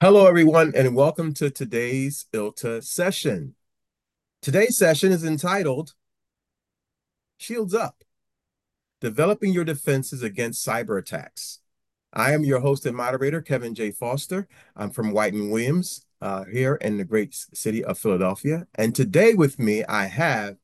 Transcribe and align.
Hello, 0.00 0.28
everyone, 0.28 0.72
and 0.76 0.94
welcome 0.94 1.34
to 1.34 1.50
today's 1.50 2.26
ILTA 2.32 2.84
session. 2.84 3.56
Today's 4.40 4.78
session 4.78 5.10
is 5.10 5.24
entitled 5.24 5.94
Shields 7.36 7.74
Up 7.74 8.04
Developing 9.00 9.52
Your 9.52 9.64
Defenses 9.64 10.22
Against 10.22 10.64
Cyber 10.64 11.00
Attacks. 11.00 11.58
I 12.12 12.32
am 12.32 12.44
your 12.44 12.60
host 12.60 12.86
and 12.86 12.96
moderator, 12.96 13.42
Kevin 13.42 13.74
J. 13.74 13.90
Foster. 13.90 14.46
I'm 14.76 14.90
from 14.90 15.10
White 15.10 15.32
and 15.32 15.50
Williams 15.50 16.06
uh, 16.20 16.44
here 16.44 16.76
in 16.76 16.96
the 16.96 17.04
great 17.04 17.34
city 17.34 17.82
of 17.82 17.98
Philadelphia. 17.98 18.68
And 18.76 18.94
today 18.94 19.34
with 19.34 19.58
me, 19.58 19.82
I 19.82 20.04
have 20.04 20.58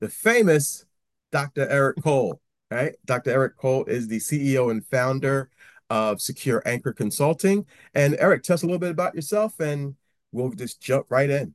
the 0.00 0.10
famous 0.10 0.84
Dr. 1.32 1.66
Eric 1.70 2.02
Cole. 2.02 2.38
Right? 2.70 2.96
Dr. 3.06 3.30
Eric 3.30 3.56
Cole 3.56 3.86
is 3.86 4.08
the 4.08 4.18
CEO 4.18 4.70
and 4.70 4.84
founder 4.84 5.48
of 5.94 6.20
Secure 6.20 6.60
Anchor 6.66 6.92
Consulting. 6.92 7.64
And 7.94 8.16
Eric, 8.18 8.42
tell 8.42 8.54
us 8.54 8.64
a 8.64 8.66
little 8.66 8.80
bit 8.80 8.90
about 8.90 9.14
yourself 9.14 9.60
and 9.60 9.94
we'll 10.32 10.50
just 10.50 10.82
jump 10.82 11.06
right 11.08 11.30
in. 11.30 11.54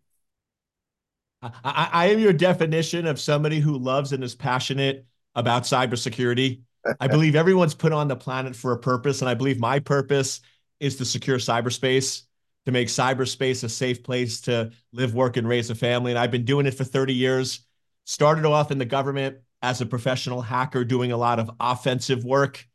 I, 1.41 1.89
I 1.91 2.05
am 2.07 2.19
your 2.19 2.31
definition 2.31 3.05
of 3.05 3.19
somebody 3.19 3.59
who 3.59 3.77
loves 3.77 4.13
and 4.13 4.23
is 4.23 4.35
passionate 4.35 5.05
about 5.35 5.63
cybersecurity. 5.63 6.61
I 7.01 7.07
believe 7.09 7.35
everyone's 7.35 7.73
put 7.73 7.91
on 7.91 8.07
the 8.07 8.15
planet 8.15 8.55
for 8.55 8.71
a 8.71 8.79
purpose, 8.79 9.21
and 9.21 9.27
I 9.27 9.33
believe 9.33 9.59
my 9.59 9.77
purpose 9.77 10.39
is 10.79 10.95
to 10.97 11.05
secure 11.05 11.37
cyberspace, 11.37 12.23
to 12.65 12.71
make 12.71 12.87
cyberspace 12.87 13.65
a 13.65 13.69
safe 13.69 14.03
place 14.03 14.39
to 14.41 14.71
live, 14.93 15.13
work, 15.13 15.35
and 15.35 15.49
raise 15.49 15.69
a 15.69 15.75
family. 15.75 16.13
And 16.13 16.19
I've 16.19 16.31
been 16.31 16.45
doing 16.45 16.65
it 16.65 16.75
for 16.75 16.85
30 16.85 17.13
years. 17.13 17.65
Started 18.05 18.45
off 18.45 18.71
in 18.71 18.77
the 18.77 18.85
government 18.85 19.39
as 19.61 19.81
a 19.81 19.85
professional 19.85 20.41
hacker, 20.41 20.85
doing 20.85 21.11
a 21.11 21.17
lot 21.17 21.39
of 21.39 21.51
offensive 21.59 22.23
work. 22.23 22.65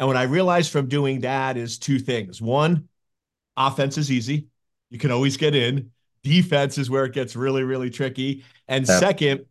And 0.00 0.06
what 0.08 0.16
I 0.16 0.22
realized 0.22 0.72
from 0.72 0.88
doing 0.88 1.20
that 1.20 1.58
is 1.58 1.78
two 1.78 1.98
things. 1.98 2.40
One, 2.40 2.88
offense 3.56 3.98
is 3.98 4.10
easy. 4.10 4.46
You 4.88 4.98
can 4.98 5.10
always 5.10 5.36
get 5.36 5.54
in. 5.54 5.90
Defense 6.24 6.78
is 6.78 6.88
where 6.88 7.04
it 7.04 7.12
gets 7.12 7.36
really, 7.36 7.62
really 7.62 7.90
tricky. 7.90 8.42
And 8.66 8.88
yeah. 8.88 8.98
second, 8.98 9.44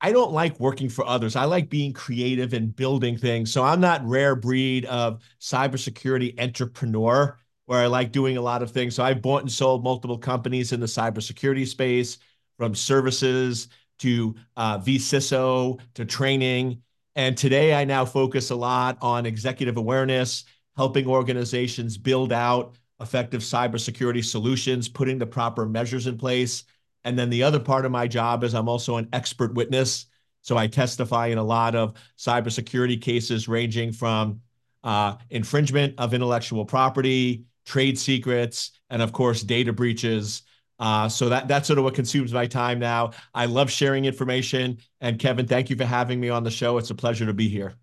I 0.00 0.12
don't 0.12 0.32
like 0.32 0.58
working 0.60 0.88
for 0.88 1.04
others. 1.04 1.34
I 1.34 1.46
like 1.46 1.68
being 1.68 1.92
creative 1.92 2.52
and 2.52 2.74
building 2.74 3.18
things. 3.18 3.52
So 3.52 3.64
I'm 3.64 3.80
not 3.80 4.06
rare 4.06 4.36
breed 4.36 4.84
of 4.86 5.20
cybersecurity 5.40 6.40
entrepreneur 6.40 7.36
where 7.66 7.80
I 7.80 7.86
like 7.86 8.12
doing 8.12 8.36
a 8.36 8.42
lot 8.42 8.62
of 8.62 8.70
things. 8.70 8.94
So 8.94 9.02
I've 9.02 9.20
bought 9.20 9.42
and 9.42 9.50
sold 9.50 9.82
multiple 9.82 10.18
companies 10.18 10.72
in 10.72 10.78
the 10.78 10.86
cybersecurity 10.86 11.66
space, 11.66 12.18
from 12.56 12.74
services 12.74 13.68
to 13.98 14.36
uh, 14.56 14.78
vCISO 14.78 15.80
to 15.94 16.04
training. 16.04 16.82
And 17.14 17.36
today 17.36 17.74
I 17.74 17.84
now 17.84 18.04
focus 18.04 18.50
a 18.50 18.56
lot 18.56 18.96
on 19.02 19.26
executive 19.26 19.76
awareness, 19.76 20.44
helping 20.76 21.06
organizations 21.06 21.98
build 21.98 22.32
out 22.32 22.74
effective 23.00 23.42
cybersecurity 23.42 24.24
solutions, 24.24 24.88
putting 24.88 25.18
the 25.18 25.26
proper 25.26 25.66
measures 25.66 26.06
in 26.06 26.16
place. 26.16 26.64
And 27.04 27.18
then 27.18 27.30
the 27.30 27.42
other 27.42 27.60
part 27.60 27.84
of 27.84 27.92
my 27.92 28.06
job 28.06 28.44
is 28.44 28.54
I'm 28.54 28.68
also 28.68 28.96
an 28.96 29.08
expert 29.12 29.54
witness. 29.54 30.06
So 30.40 30.56
I 30.56 30.66
testify 30.66 31.26
in 31.28 31.38
a 31.38 31.44
lot 31.44 31.74
of 31.74 31.94
cybersecurity 32.18 33.00
cases 33.00 33.48
ranging 33.48 33.92
from 33.92 34.40
uh, 34.82 35.16
infringement 35.30 35.94
of 35.98 36.14
intellectual 36.14 36.64
property, 36.64 37.44
trade 37.66 37.98
secrets, 37.98 38.72
and 38.90 39.02
of 39.02 39.12
course, 39.12 39.42
data 39.42 39.72
breaches. 39.72 40.42
Uh, 40.82 41.08
so 41.08 41.28
that 41.28 41.46
that's 41.46 41.68
sort 41.68 41.78
of 41.78 41.84
what 41.84 41.94
consumes 41.94 42.32
my 42.32 42.44
time 42.44 42.80
now. 42.80 43.12
I 43.32 43.46
love 43.46 43.70
sharing 43.70 44.04
information. 44.04 44.78
And 45.00 45.16
Kevin, 45.16 45.46
thank 45.46 45.70
you 45.70 45.76
for 45.76 45.84
having 45.84 46.18
me 46.18 46.28
on 46.28 46.42
the 46.42 46.50
show. 46.50 46.76
It's 46.76 46.90
a 46.90 46.94
pleasure 46.96 47.24
to 47.24 47.32
be 47.32 47.48
here. 47.48 47.74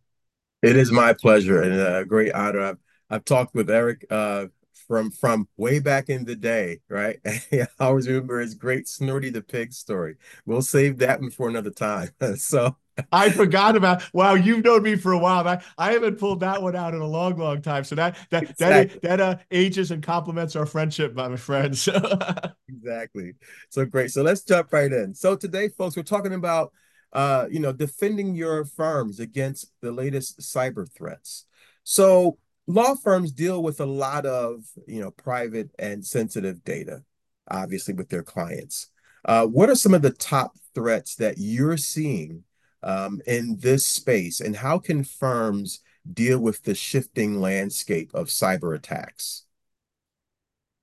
It 0.61 0.75
is 0.75 0.91
my 0.91 1.13
pleasure 1.13 1.61
and 1.61 1.79
a 1.79 2.03
great 2.03 2.33
honor. 2.33 2.59
I've, 2.59 2.77
I've 3.09 3.23
talked 3.23 3.55
with 3.55 3.69
Eric 3.69 4.05
uh, 4.09 4.47
from 4.85 5.11
from 5.11 5.47
way 5.55 5.79
back 5.79 6.09
in 6.09 6.25
the 6.25 6.35
day, 6.35 6.79
right? 6.89 7.21
I 7.25 7.67
always 7.79 8.05
remember 8.09 8.41
his 8.41 8.53
great 8.53 8.85
Snorty 8.89 9.29
the 9.29 9.41
Pig 9.41 9.71
story. 9.71 10.17
We'll 10.45 10.61
save 10.61 10.97
that 10.97 11.21
one 11.21 11.31
for 11.31 11.47
another 11.47 11.71
time. 11.71 12.09
so 12.35 12.75
I 13.11 13.29
forgot 13.29 13.75
about. 13.75 14.03
Wow, 14.13 14.33
you've 14.33 14.63
known 14.63 14.83
me 14.83 14.95
for 14.95 15.11
a 15.11 15.17
while. 15.17 15.47
I, 15.47 15.61
I 15.77 15.93
haven't 15.93 16.17
pulled 16.17 16.39
that 16.41 16.61
one 16.61 16.75
out 16.75 16.93
in 16.93 17.01
a 17.01 17.07
long, 17.07 17.37
long 17.37 17.61
time. 17.61 17.83
So 17.83 17.95
that 17.95 18.17
that 18.29 18.43
exactly. 18.43 18.99
that 18.99 19.01
that 19.01 19.19
uh, 19.19 19.37
ages 19.51 19.91
and 19.91 20.03
complements 20.03 20.55
our 20.55 20.65
friendship, 20.65 21.13
my 21.13 21.35
friends. 21.35 21.87
exactly. 22.67 23.33
So 23.69 23.85
great. 23.85 24.11
So 24.11 24.23
let's 24.23 24.41
jump 24.41 24.71
right 24.73 24.91
in. 24.91 25.13
So 25.13 25.35
today, 25.35 25.69
folks, 25.69 25.95
we're 25.95 26.03
talking 26.03 26.33
about 26.33 26.71
uh, 27.13 27.47
you 27.49 27.59
know, 27.59 27.73
defending 27.73 28.35
your 28.35 28.65
firms 28.65 29.19
against 29.19 29.71
the 29.81 29.91
latest 29.91 30.39
cyber 30.39 30.89
threats. 30.91 31.45
So 31.83 32.37
law 32.67 32.95
firms 32.95 33.31
deal 33.31 33.63
with 33.63 33.79
a 33.81 33.85
lot 33.85 34.25
of 34.25 34.63
you 34.87 35.01
know 35.01 35.11
private 35.11 35.71
and 35.79 36.05
sensitive 36.05 36.63
data, 36.63 37.03
obviously 37.49 37.93
with 37.93 38.09
their 38.09 38.23
clients. 38.23 38.89
Uh, 39.25 39.45
what 39.45 39.69
are 39.69 39.75
some 39.75 39.93
of 39.93 40.01
the 40.01 40.11
top 40.11 40.53
threats 40.75 41.15
that 41.15 41.35
you're 41.37 41.77
seeing 41.77 42.43
um, 42.83 43.21
in 43.27 43.57
this 43.59 43.85
space, 43.85 44.39
and 44.39 44.55
how 44.55 44.79
can 44.79 45.03
firms 45.03 45.81
deal 46.11 46.39
with 46.39 46.63
the 46.63 46.75
shifting 46.75 47.39
landscape 47.39 48.11
of 48.13 48.27
cyber 48.27 48.75
attacks? 48.75 49.45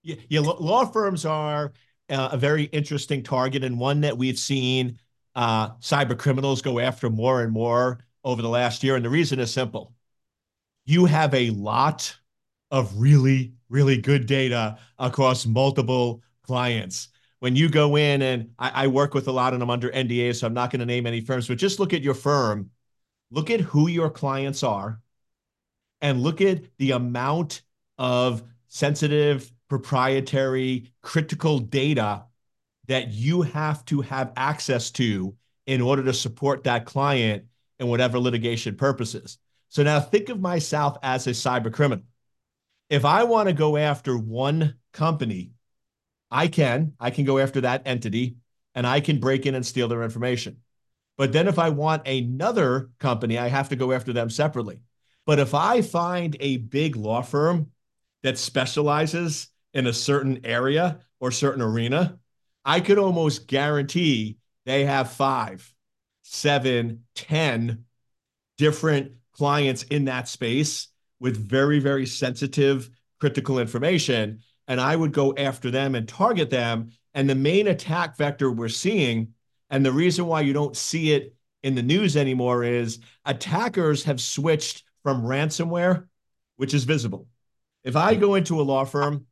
Yeah, 0.02 0.16
yeah 0.28 0.40
law 0.40 0.84
firms 0.84 1.24
are 1.24 1.72
uh, 2.08 2.28
a 2.32 2.36
very 2.36 2.64
interesting 2.64 3.22
target 3.22 3.64
and 3.64 3.78
one 3.78 4.00
that 4.02 4.16
we've 4.16 4.38
seen 4.38 5.00
uh, 5.34 5.70
cyber 5.76 6.18
criminals 6.18 6.62
go 6.62 6.78
after 6.78 7.10
more 7.10 7.42
and 7.42 7.52
more 7.52 8.00
over 8.24 8.42
the 8.42 8.48
last 8.48 8.82
year. 8.82 8.96
And 8.96 9.04
the 9.04 9.10
reason 9.10 9.38
is 9.38 9.52
simple 9.52 9.92
you 10.84 11.04
have 11.04 11.34
a 11.34 11.50
lot 11.50 12.16
of 12.70 12.96
really, 12.96 13.52
really 13.68 14.00
good 14.00 14.26
data 14.26 14.78
across 14.98 15.44
multiple 15.44 16.22
clients. 16.42 17.08
When 17.46 17.54
you 17.54 17.68
go 17.68 17.94
in, 17.94 18.22
and 18.22 18.50
I, 18.58 18.72
I 18.74 18.86
work 18.88 19.14
with 19.14 19.28
a 19.28 19.30
lot 19.30 19.52
of 19.52 19.60
them 19.60 19.70
under 19.70 19.88
NDA, 19.88 20.34
so 20.34 20.48
I'm 20.48 20.52
not 20.52 20.72
going 20.72 20.80
to 20.80 20.84
name 20.84 21.06
any 21.06 21.20
firms, 21.20 21.46
but 21.46 21.58
just 21.58 21.78
look 21.78 21.94
at 21.94 22.02
your 22.02 22.12
firm, 22.12 22.70
look 23.30 23.50
at 23.50 23.60
who 23.60 23.86
your 23.86 24.10
clients 24.10 24.64
are, 24.64 25.00
and 26.00 26.24
look 26.24 26.40
at 26.40 26.64
the 26.78 26.90
amount 26.90 27.62
of 27.98 28.42
sensitive, 28.66 29.48
proprietary, 29.68 30.90
critical 31.02 31.60
data 31.60 32.24
that 32.88 33.12
you 33.12 33.42
have 33.42 33.84
to 33.84 34.00
have 34.00 34.32
access 34.36 34.90
to 34.90 35.36
in 35.66 35.80
order 35.80 36.02
to 36.02 36.12
support 36.12 36.64
that 36.64 36.84
client 36.84 37.44
in 37.78 37.86
whatever 37.86 38.18
litigation 38.18 38.74
purposes. 38.74 39.38
So 39.68 39.84
now 39.84 40.00
think 40.00 40.30
of 40.30 40.40
myself 40.40 40.98
as 41.00 41.28
a 41.28 41.30
cyber 41.30 41.72
criminal. 41.72 42.06
If 42.90 43.04
I 43.04 43.22
want 43.22 43.48
to 43.48 43.52
go 43.52 43.76
after 43.76 44.18
one 44.18 44.74
company, 44.92 45.52
I 46.36 46.48
can. 46.48 46.92
I 47.00 47.08
can 47.08 47.24
go 47.24 47.38
after 47.38 47.62
that 47.62 47.80
entity 47.86 48.36
and 48.74 48.86
I 48.86 49.00
can 49.00 49.20
break 49.20 49.47
in 49.47 49.54
and 49.54 49.64
steal 49.64 49.88
their 49.88 50.02
information. 50.02 50.58
But 51.16 51.32
then 51.32 51.48
if 51.48 51.58
I 51.58 51.70
want 51.70 52.06
another 52.06 52.91
company, 52.98 53.38
I 53.38 53.48
have 53.48 53.70
to 53.70 53.76
go 53.76 53.91
after 53.92 54.12
them 54.12 54.28
separately. 54.28 54.80
But 55.25 55.38
if 55.38 55.54
I 55.54 55.80
find 55.80 56.36
a 56.38 56.58
big 56.58 56.94
law 56.94 57.22
firm 57.22 57.70
that 58.22 58.36
specializes 58.36 59.48
in 59.72 59.86
a 59.86 59.94
certain 59.94 60.44
area 60.44 61.00
or 61.20 61.30
certain 61.30 61.62
arena, 61.62 62.19
I 62.66 62.80
could 62.80 62.98
almost 62.98 63.46
guarantee 63.46 64.36
they 64.66 64.84
have 64.84 65.12
five, 65.12 65.75
seven, 66.20 67.04
ten 67.14 67.86
different 68.58 69.12
clients 69.32 69.84
in 69.84 70.04
that 70.04 70.28
space 70.28 70.88
with 71.19 71.38
very, 71.38 71.78
very 71.78 72.04
sensitive, 72.04 72.91
critical 73.20 73.58
information. 73.58 74.41
And 74.69 74.81
I 74.81 74.97
would 74.97 75.12
go 75.12 75.34
after 75.37 75.71
them 75.71 75.94
and 75.94 76.09
target 76.09 76.50
them. 76.50 76.91
And 77.15 77.28
the 77.28 77.34
main 77.34 77.69
attack 77.69 78.16
vector 78.16 78.50
we're 78.50 78.69
seeing, 78.69 79.34
and 79.71 79.84
the 79.84 79.93
reason 79.93 80.27
why 80.27 80.43
you 80.43 80.53
don't 80.53 80.77
see 80.77 81.12
it 81.12 81.34
in 81.62 81.75
the 81.75 81.82
news 81.82 82.16
anymore 82.16 82.62
is 82.62 83.00
attackers 83.25 84.05
have 84.05 84.21
switched 84.21 84.84
from 85.03 85.22
ransomware, 85.22 86.06
which 86.56 86.75
is 86.75 86.84
visible. 86.84 87.26
If 87.84 87.97
I 87.97 88.15
go 88.15 88.35
into 88.35 88.61
a 88.61 88.62
law 88.62 88.85
firm 88.85 89.26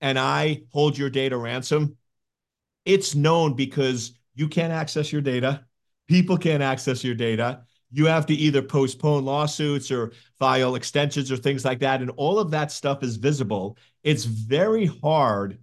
and 0.00 0.18
I 0.18 0.62
hold 0.70 0.96
your 0.96 1.10
data 1.10 1.36
ransom, 1.36 1.96
it's 2.84 3.14
known 3.14 3.54
because 3.54 4.12
you 4.34 4.48
can't 4.48 4.72
access 4.72 5.12
your 5.12 5.22
data, 5.22 5.64
people 6.08 6.36
can't 6.36 6.62
access 6.62 7.02
your 7.02 7.14
data, 7.14 7.64
you 7.94 8.06
have 8.06 8.26
to 8.26 8.34
either 8.34 8.60
postpone 8.60 9.24
lawsuits 9.24 9.90
or 9.90 10.12
file 10.38 10.74
extensions 10.74 11.30
or 11.30 11.36
things 11.36 11.64
like 11.64 11.78
that. 11.78 12.00
And 12.02 12.10
all 12.16 12.38
of 12.40 12.50
that 12.50 12.72
stuff 12.72 13.02
is 13.04 13.16
visible. 13.16 13.78
It's 14.02 14.24
very 14.24 14.86
hard 14.86 15.58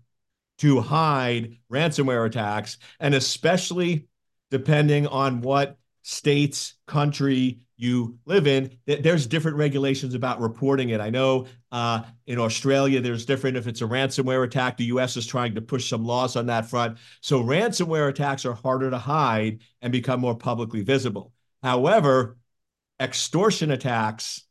to 0.60 0.80
hide 0.80 1.58
ransomware 1.72 2.26
attacks, 2.26 2.78
and 3.00 3.16
especially 3.16 4.08
depending 4.50 5.08
on 5.08 5.42
what 5.42 5.78
states, 6.04 6.76
country 6.88 7.60
you 7.78 8.18
live 8.26 8.48
in, 8.48 8.78
there's 8.86 9.26
different 9.26 9.58
regulations 9.58 10.14
about 10.14 10.40
reporting 10.40 10.90
it. 10.90 11.02
I 11.02 11.10
know 11.10 11.48
uh, 11.72 12.04
in 12.28 12.38
Australia, 12.38 13.02
there's 13.02 13.26
different 13.26 13.58
if 13.58 13.66
it's 13.66 13.82
a 13.82 13.86
ransomware 13.86 14.44
attack. 14.44 14.78
The 14.78 14.86
US 14.86 15.18
is 15.18 15.26
trying 15.26 15.56
to 15.56 15.62
push 15.62 15.90
some 15.90 16.06
laws 16.06 16.36
on 16.36 16.46
that 16.46 16.68
front. 16.68 16.98
So 17.22 17.44
ransomware 17.44 18.10
attacks 18.10 18.46
are 18.46 18.54
harder 18.54 18.92
to 18.92 19.00
hide 19.00 19.62
and 19.82 19.92
become 19.92 20.20
more 20.20 20.36
publicly 20.36 20.84
visible. 20.84 21.34
However, 21.64 22.38
extortion 23.00 23.72
attacks 23.72 24.44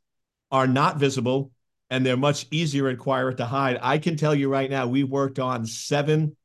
are 0.51 0.67
not 0.67 0.99
visible 0.99 1.53
and 1.89 2.07
they're 2.07 2.17
much 2.17 2.47
easier 2.51 2.89
and 2.89 2.99
quieter 2.99 3.33
to 3.33 3.47
hide. 3.47 3.79
I 3.83 3.99
can 3.99 4.17
tell 4.17 4.35
you 4.35 4.49
right 4.49 4.71
now, 4.71 4.87
we 4.87 5.05
worked 5.05 5.39
on 5.39 5.67
seven 5.67 6.37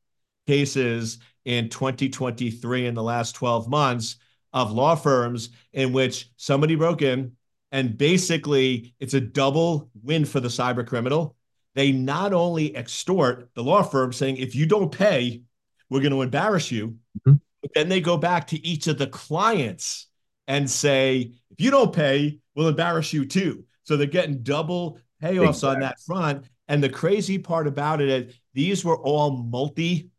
cases 0.48 1.20
in 1.46 1.70
2023 1.70 2.88
in 2.88 2.96
the 2.96 3.04
last 3.04 3.34
12 3.34 3.70
months 3.70 4.18
of 4.54 4.72
law 4.72 4.96
firms 4.96 5.50
in 5.74 5.94
which 5.94 6.30
somebody 6.38 6.76
broke 6.76 7.02
in 7.02 7.34
and 7.72 7.98
basically 7.98 8.96
it's 9.00 9.14
a 9.14 9.22
double 9.22 9.90
win 10.02 10.26
for 10.26 10.40
the 10.40 10.48
cyber 10.48 10.86
criminal. 10.86 11.36
They 11.74 11.92
not 11.92 12.32
only 12.32 12.76
extort 12.76 13.50
the 13.54 13.64
law 13.64 13.84
firm 13.84 14.14
saying, 14.14 14.38
if 14.38 14.56
you 14.56 14.66
don't 14.66 14.92
pay, 14.92 15.42
we're 15.90 16.00
going 16.00 16.14
to 16.14 16.22
embarrass 16.22 16.72
you. 16.72 16.96
Mm-hmm. 17.20 17.34
But 17.62 17.74
then 17.74 17.90
they 17.90 18.00
go 18.00 18.18
back 18.18 18.48
to 18.48 18.66
each 18.66 18.88
of 18.88 18.98
the 18.98 19.08
clients 19.08 20.08
and 20.48 20.70
say, 20.70 21.34
if 21.52 21.60
you 21.60 21.72
don't 21.72 21.94
pay, 21.94 22.40
we'll 22.56 22.68
embarrass 22.68 23.14
you 23.14 23.26
too. 23.26 23.66
So 23.84 23.98
they're 23.98 24.08
getting 24.08 24.44
double 24.44 25.00
payoffs 25.22 25.50
exactly. 25.50 25.70
on 25.70 25.80
that 25.82 26.00
front. 26.00 26.46
And 26.68 26.84
the 26.84 26.90
crazy 26.90 27.38
part 27.38 27.68
about 27.68 28.02
it 28.02 28.10
is 28.10 28.36
these 28.54 28.84
were 28.84 28.98
all 28.98 29.32
multi 29.32 30.10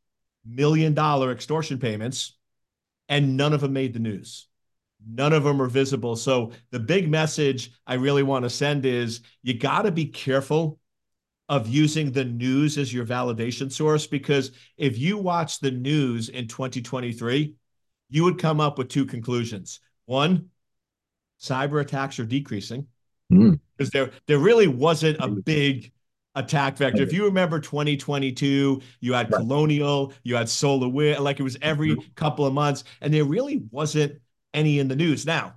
million 0.44 0.94
dollar 0.94 1.32
extortion 1.32 1.78
payments, 1.78 2.36
and 3.08 3.36
none 3.36 3.52
of 3.52 3.60
them 3.60 3.72
made 3.72 3.92
the 3.92 3.98
news. 3.98 4.46
None 5.08 5.32
of 5.32 5.44
them 5.44 5.60
are 5.60 5.68
visible. 5.68 6.16
So 6.16 6.52
the 6.70 6.80
big 6.80 7.08
message 7.08 7.72
I 7.86 7.94
really 7.94 8.22
want 8.22 8.44
to 8.44 8.50
send 8.50 8.86
is 8.86 9.20
you 9.42 9.54
got 9.54 9.82
to 9.82 9.92
be 9.92 10.06
careful 10.06 10.78
of 11.48 11.68
using 11.68 12.10
the 12.10 12.24
news 12.24 12.76
as 12.76 12.92
your 12.92 13.06
validation 13.06 13.70
source 13.70 14.06
because 14.06 14.50
if 14.76 14.98
you 14.98 15.16
watch 15.16 15.60
the 15.60 15.70
news 15.70 16.28
in 16.28 16.48
2023, 16.48 17.54
you 18.08 18.24
would 18.24 18.38
come 18.38 18.60
up 18.60 18.78
with 18.78 18.88
two 18.88 19.04
conclusions. 19.04 19.80
One, 20.06 20.50
cyber 21.40 21.80
attacks 21.80 22.18
are 22.18 22.24
decreasing 22.24 22.86
because 23.28 23.58
mm. 23.78 23.90
there 23.92 24.10
there 24.26 24.38
really 24.38 24.68
wasn't 24.68 25.18
a 25.20 25.28
big 25.28 25.92
attack 26.34 26.76
vector. 26.76 27.02
If 27.02 27.12
you 27.12 27.24
remember 27.24 27.58
2022, 27.58 28.80
you 29.00 29.12
had 29.12 29.30
right. 29.32 29.38
Colonial, 29.38 30.12
you 30.22 30.36
had 30.36 30.46
SolarWinds, 30.46 31.20
like 31.20 31.40
it 31.40 31.42
was 31.42 31.56
every 31.62 31.90
mm-hmm. 31.90 32.08
couple 32.14 32.46
of 32.46 32.52
months, 32.52 32.84
and 33.00 33.12
there 33.12 33.24
really 33.24 33.62
wasn't 33.70 34.20
any 34.54 34.78
in 34.78 34.88
the 34.88 34.96
news. 34.96 35.26
Now, 35.26 35.54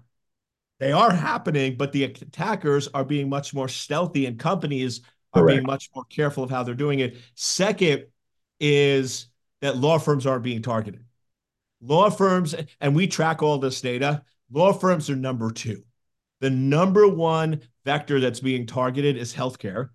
they 0.79 0.91
are 0.93 1.11
happening, 1.11 1.75
but 1.75 1.91
the 1.91 2.05
attackers 2.05 2.87
are 2.93 3.03
being 3.03 3.29
much 3.29 3.53
more 3.53 3.67
stealthy, 3.67 4.25
and 4.25 4.39
companies 4.39 5.01
are 5.33 5.41
Correct. 5.41 5.57
being 5.57 5.67
much 5.67 5.89
more 5.93 6.05
careful 6.05 6.43
of 6.43 6.49
how 6.49 6.63
they're 6.63 6.73
doing 6.73 6.99
it. 6.99 7.17
Second 7.35 8.05
is 8.59 9.27
that 9.61 9.77
law 9.77 9.99
firms 9.99 10.25
aren't 10.25 10.43
being 10.43 10.61
targeted. 10.61 11.03
Law 11.81 12.09
firms, 12.09 12.55
and 12.79 12.95
we 12.95 13.07
track 13.07 13.43
all 13.43 13.57
this 13.57 13.81
data, 13.81 14.23
law 14.51 14.73
firms 14.73 15.09
are 15.09 15.15
number 15.15 15.51
two. 15.51 15.83
The 16.41 16.49
number 16.49 17.07
one 17.07 17.61
vector 17.85 18.19
that's 18.19 18.39
being 18.39 18.65
targeted 18.65 19.17
is 19.17 19.33
healthcare. 19.33 19.89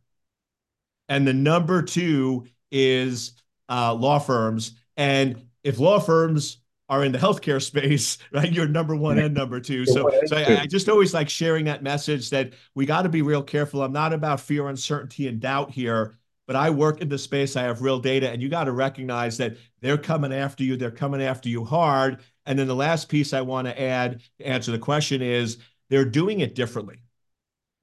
And 1.08 1.26
the 1.26 1.32
number 1.32 1.82
two 1.82 2.46
is 2.70 3.32
uh, 3.68 3.94
law 3.94 4.18
firms. 4.18 4.72
And 4.96 5.46
if 5.62 5.78
law 5.78 5.98
firms 5.98 6.58
are 6.88 7.04
in 7.04 7.12
the 7.12 7.18
healthcare 7.18 7.62
space, 7.62 8.18
right, 8.32 8.52
you're 8.52 8.68
number 8.68 8.94
one 8.94 9.18
and 9.18 9.34
number 9.34 9.60
two. 9.60 9.86
So, 9.86 10.10
so 10.26 10.36
I, 10.36 10.62
I 10.62 10.66
just 10.66 10.88
always 10.88 11.14
like 11.14 11.28
sharing 11.28 11.64
that 11.66 11.82
message 11.82 12.30
that 12.30 12.52
we 12.74 12.84
got 12.84 13.02
to 13.02 13.08
be 13.08 13.22
real 13.22 13.42
careful. 13.42 13.82
I'm 13.82 13.92
not 13.92 14.12
about 14.12 14.40
fear, 14.40 14.68
uncertainty, 14.68 15.28
and 15.28 15.40
doubt 15.40 15.70
here 15.70 16.14
but 16.46 16.56
I 16.56 16.70
work 16.70 17.00
in 17.00 17.08
the 17.08 17.18
space. 17.18 17.56
I 17.56 17.62
have 17.62 17.82
real 17.82 17.98
data, 17.98 18.30
and 18.30 18.42
you 18.42 18.48
got 18.48 18.64
to 18.64 18.72
recognize 18.72 19.38
that 19.38 19.56
they're 19.80 19.98
coming 19.98 20.32
after 20.32 20.62
you. 20.62 20.76
They're 20.76 20.90
coming 20.90 21.22
after 21.22 21.48
you 21.48 21.64
hard. 21.64 22.20
And 22.46 22.58
then 22.58 22.66
the 22.66 22.74
last 22.74 23.08
piece 23.08 23.32
I 23.32 23.40
want 23.40 23.66
to 23.66 23.80
add 23.80 24.20
to 24.38 24.46
answer 24.46 24.70
the 24.70 24.78
question 24.78 25.22
is 25.22 25.58
they're 25.88 26.04
doing 26.04 26.40
it 26.40 26.54
differently. 26.54 26.96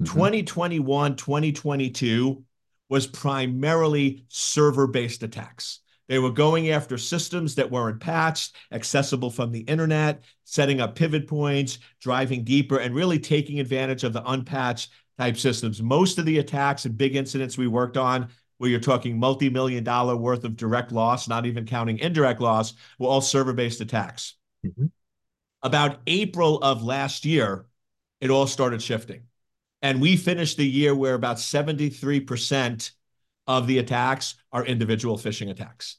Mm-hmm. 0.02 0.14
2021, 0.14 1.16
2022 1.16 2.44
was 2.90 3.08
primarily 3.08 4.26
server 4.28 4.88
based 4.88 5.24
attacks. 5.24 5.80
They 6.08 6.20
were 6.20 6.32
going 6.32 6.72
after 6.72 6.98
systems 6.98 7.56
that 7.56 7.72
weren't 7.72 8.02
patched, 8.02 8.58
accessible 8.74 9.32
from 9.32 9.54
the 9.54 9.62
internet, 9.62 10.26
setting 10.44 10.82
up 10.82 10.94
pivot 10.94 11.26
points, 11.26 11.80
driving 12.02 12.44
deeper, 12.44 12.80
and 12.80 12.94
really 12.94 13.18
taking 13.18 13.62
advantage 13.62 14.04
of 14.04 14.12
the 14.12 14.30
unpatched 14.30 14.92
type 15.18 15.38
systems. 15.38 15.82
Most 15.82 16.18
of 16.18 16.26
the 16.26 16.40
attacks 16.40 16.84
and 16.84 16.98
big 16.98 17.16
incidents 17.16 17.58
we 17.58 17.68
worked 17.68 17.96
on, 17.96 18.28
where 18.58 18.70
you're 18.70 18.80
talking 18.80 19.18
multi 19.18 19.50
million 19.50 19.86
dollar 19.86 20.18
worth 20.18 20.44
of 20.44 20.58
direct 20.58 20.92
loss, 20.92 21.30
not 21.30 21.46
even 21.46 21.66
counting 21.66 21.98
indirect 22.00 22.42
loss, 22.42 22.74
were 23.00 23.08
all 23.08 23.22
server 23.22 23.54
based 23.54 23.80
attacks. 23.80 24.36
Mm-hmm. 24.66 24.86
About 25.64 26.00
April 26.08 26.58
of 26.60 26.84
last 26.84 27.26
year, 27.26 27.66
it 28.20 28.30
all 28.30 28.48
started 28.48 28.82
shifting. 28.82 29.24
And 29.82 30.02
we 30.02 30.18
finished 30.18 30.58
the 30.58 30.68
year 30.68 30.94
where 30.96 31.16
about 31.16 31.38
73% 31.38 32.92
of 33.48 33.68
the 33.68 33.80
attacks 33.80 34.36
are 34.52 34.66
individual 34.66 35.18
phishing 35.18 35.50
attacks, 35.50 35.98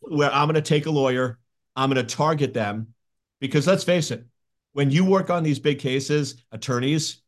where 0.00 0.32
I'm 0.32 0.46
going 0.46 0.54
to 0.54 0.62
take 0.62 0.86
a 0.86 0.90
lawyer, 0.90 1.38
I'm 1.76 1.90
going 1.90 2.04
to 2.06 2.14
target 2.14 2.52
them. 2.52 2.88
Because 3.40 3.66
let's 3.66 3.84
face 3.84 4.10
it, 4.10 4.24
when 4.72 4.90
you 4.90 5.04
work 5.04 5.30
on 5.30 5.42
these 5.42 5.58
big 5.58 5.78
cases, 5.78 6.42
attorneys, 6.52 7.22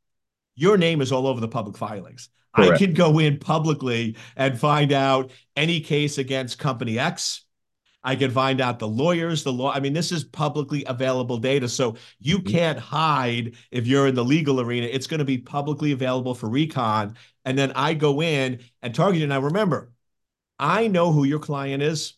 your 0.54 0.76
name 0.76 1.00
is 1.00 1.10
all 1.10 1.26
over 1.26 1.40
the 1.40 1.48
public 1.48 1.76
filings. 1.78 2.28
Correct. 2.54 2.74
I 2.74 2.76
can 2.76 2.92
go 2.92 3.18
in 3.18 3.38
publicly 3.38 4.16
and 4.36 4.58
find 4.58 4.92
out 4.92 5.30
any 5.56 5.80
case 5.80 6.18
against 6.18 6.58
company 6.58 6.98
X, 6.98 7.44
I 8.04 8.16
can 8.16 8.30
find 8.30 8.60
out 8.60 8.78
the 8.78 8.88
lawyers, 8.88 9.44
the 9.44 9.52
law. 9.52 9.72
I 9.72 9.80
mean, 9.80 9.92
this 9.92 10.10
is 10.10 10.24
publicly 10.24 10.84
available 10.86 11.38
data. 11.38 11.68
So 11.68 11.96
you 12.18 12.38
mm-hmm. 12.38 12.48
can't 12.48 12.78
hide 12.78 13.54
if 13.70 13.86
you're 13.86 14.08
in 14.08 14.14
the 14.14 14.24
legal 14.24 14.60
arena. 14.60 14.88
It's 14.90 15.06
going 15.06 15.18
to 15.18 15.24
be 15.24 15.38
publicly 15.38 15.92
available 15.92 16.34
for 16.34 16.48
recon. 16.48 17.16
And 17.44 17.56
then 17.56 17.72
I 17.72 17.94
go 17.94 18.20
in 18.20 18.60
and 18.82 18.94
target 18.94 19.20
you. 19.20 19.26
Now, 19.26 19.40
remember, 19.40 19.92
I 20.58 20.88
know 20.88 21.12
who 21.12 21.24
your 21.24 21.38
client 21.38 21.82
is. 21.82 22.14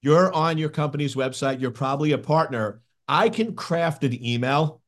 You're 0.00 0.32
on 0.32 0.58
your 0.58 0.70
company's 0.70 1.14
website. 1.14 1.60
You're 1.60 1.70
probably 1.72 2.12
a 2.12 2.18
partner. 2.18 2.80
I 3.06 3.28
can 3.28 3.54
craft 3.54 4.04
an 4.04 4.24
email 4.24 4.80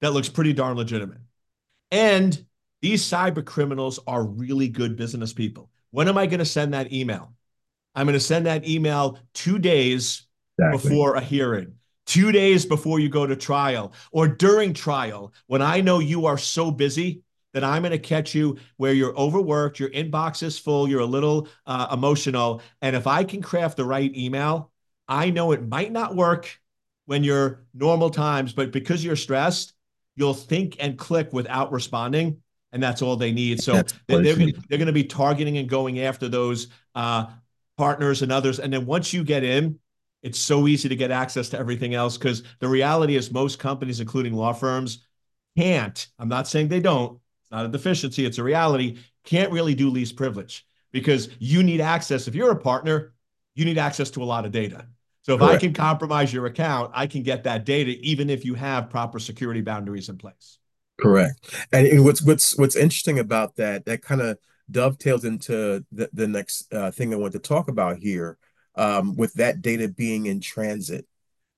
that 0.00 0.12
looks 0.12 0.28
pretty 0.28 0.52
darn 0.52 0.76
legitimate. 0.76 1.18
And 1.90 2.44
these 2.80 3.02
cyber 3.02 3.44
criminals 3.44 3.98
are 4.06 4.24
really 4.24 4.68
good 4.68 4.96
business 4.96 5.32
people. 5.32 5.70
When 5.90 6.08
am 6.08 6.18
I 6.18 6.26
going 6.26 6.38
to 6.38 6.44
send 6.44 6.74
that 6.74 6.92
email? 6.92 7.32
I'm 7.98 8.06
going 8.06 8.14
to 8.14 8.20
send 8.20 8.46
that 8.46 8.68
email 8.68 9.18
two 9.34 9.58
days 9.58 10.28
exactly. 10.56 10.90
before 10.90 11.16
a 11.16 11.20
hearing, 11.20 11.74
two 12.06 12.30
days 12.30 12.64
before 12.64 13.00
you 13.00 13.08
go 13.08 13.26
to 13.26 13.34
trial, 13.34 13.92
or 14.12 14.28
during 14.28 14.72
trial 14.72 15.32
when 15.48 15.62
I 15.62 15.80
know 15.80 15.98
you 15.98 16.26
are 16.26 16.38
so 16.38 16.70
busy 16.70 17.22
that 17.54 17.64
I'm 17.64 17.82
going 17.82 17.90
to 17.90 17.98
catch 17.98 18.36
you 18.36 18.56
where 18.76 18.92
you're 18.92 19.18
overworked, 19.18 19.80
your 19.80 19.90
inbox 19.90 20.44
is 20.44 20.56
full, 20.56 20.88
you're 20.88 21.00
a 21.00 21.06
little 21.06 21.48
uh, 21.66 21.88
emotional. 21.90 22.62
And 22.82 22.94
if 22.94 23.08
I 23.08 23.24
can 23.24 23.42
craft 23.42 23.76
the 23.76 23.84
right 23.84 24.14
email, 24.16 24.70
I 25.08 25.30
know 25.30 25.50
it 25.50 25.66
might 25.66 25.90
not 25.90 26.14
work 26.14 26.56
when 27.06 27.24
you're 27.24 27.64
normal 27.74 28.10
times, 28.10 28.52
but 28.52 28.70
because 28.70 29.04
you're 29.04 29.16
stressed, 29.16 29.72
you'll 30.14 30.34
think 30.34 30.76
and 30.78 30.96
click 30.96 31.32
without 31.32 31.72
responding. 31.72 32.42
And 32.70 32.80
that's 32.80 33.02
all 33.02 33.16
they 33.16 33.32
need. 33.32 33.60
So 33.60 33.72
they're, 34.06 34.22
they're, 34.22 34.36
they're 34.36 34.78
going 34.78 34.86
to 34.86 34.92
be 34.92 35.04
targeting 35.04 35.58
and 35.58 35.68
going 35.68 35.98
after 35.98 36.28
those 36.28 36.68
uh, 36.94 37.26
partners 37.78 38.22
and 38.22 38.30
others. 38.30 38.58
And 38.58 38.72
then 38.72 38.84
once 38.84 39.12
you 39.12 39.24
get 39.24 39.44
in, 39.44 39.78
it's 40.22 40.38
so 40.38 40.66
easy 40.66 40.88
to 40.88 40.96
get 40.96 41.10
access 41.10 41.48
to 41.50 41.58
everything 41.58 41.94
else 41.94 42.18
because 42.18 42.42
the 42.58 42.68
reality 42.68 43.16
is 43.16 43.30
most 43.32 43.58
companies, 43.58 44.00
including 44.00 44.34
law 44.34 44.52
firms, 44.52 45.06
can't. 45.56 46.06
I'm 46.18 46.28
not 46.28 46.48
saying 46.48 46.68
they 46.68 46.80
don't. 46.80 47.20
It's 47.42 47.52
not 47.52 47.64
a 47.64 47.68
deficiency. 47.68 48.26
It's 48.26 48.38
a 48.38 48.42
reality. 48.42 48.98
Can't 49.24 49.52
really 49.52 49.74
do 49.74 49.90
least 49.90 50.16
privilege 50.16 50.66
because 50.92 51.28
you 51.38 51.62
need 51.62 51.80
access. 51.80 52.26
If 52.26 52.34
you're 52.34 52.50
a 52.50 52.56
partner, 52.56 53.14
you 53.54 53.64
need 53.64 53.78
access 53.78 54.10
to 54.10 54.22
a 54.22 54.24
lot 54.24 54.44
of 54.44 54.50
data. 54.50 54.86
So 55.22 55.34
if 55.34 55.40
Correct. 55.40 55.54
I 55.54 55.58
can 55.58 55.72
compromise 55.72 56.32
your 56.32 56.46
account, 56.46 56.90
I 56.94 57.06
can 57.06 57.22
get 57.22 57.44
that 57.44 57.64
data 57.64 57.92
even 58.00 58.28
if 58.28 58.44
you 58.44 58.54
have 58.54 58.90
proper 58.90 59.18
security 59.18 59.60
boundaries 59.60 60.08
in 60.08 60.16
place. 60.16 60.58
Correct. 61.00 61.54
And 61.72 62.04
what's 62.04 62.22
what's 62.22 62.58
what's 62.58 62.74
interesting 62.74 63.20
about 63.20 63.54
that 63.56 63.84
that 63.84 64.02
kind 64.02 64.20
of 64.20 64.38
dovetails 64.70 65.24
into 65.24 65.84
the, 65.92 66.08
the 66.12 66.28
next 66.28 66.72
uh, 66.72 66.90
thing 66.90 67.12
I 67.12 67.16
want 67.16 67.32
to 67.32 67.38
talk 67.38 67.68
about 67.68 67.98
here 67.98 68.38
um, 68.74 69.16
with 69.16 69.34
that 69.34 69.60
data 69.62 69.88
being 69.88 70.26
in 70.26 70.40
transit, 70.40 71.06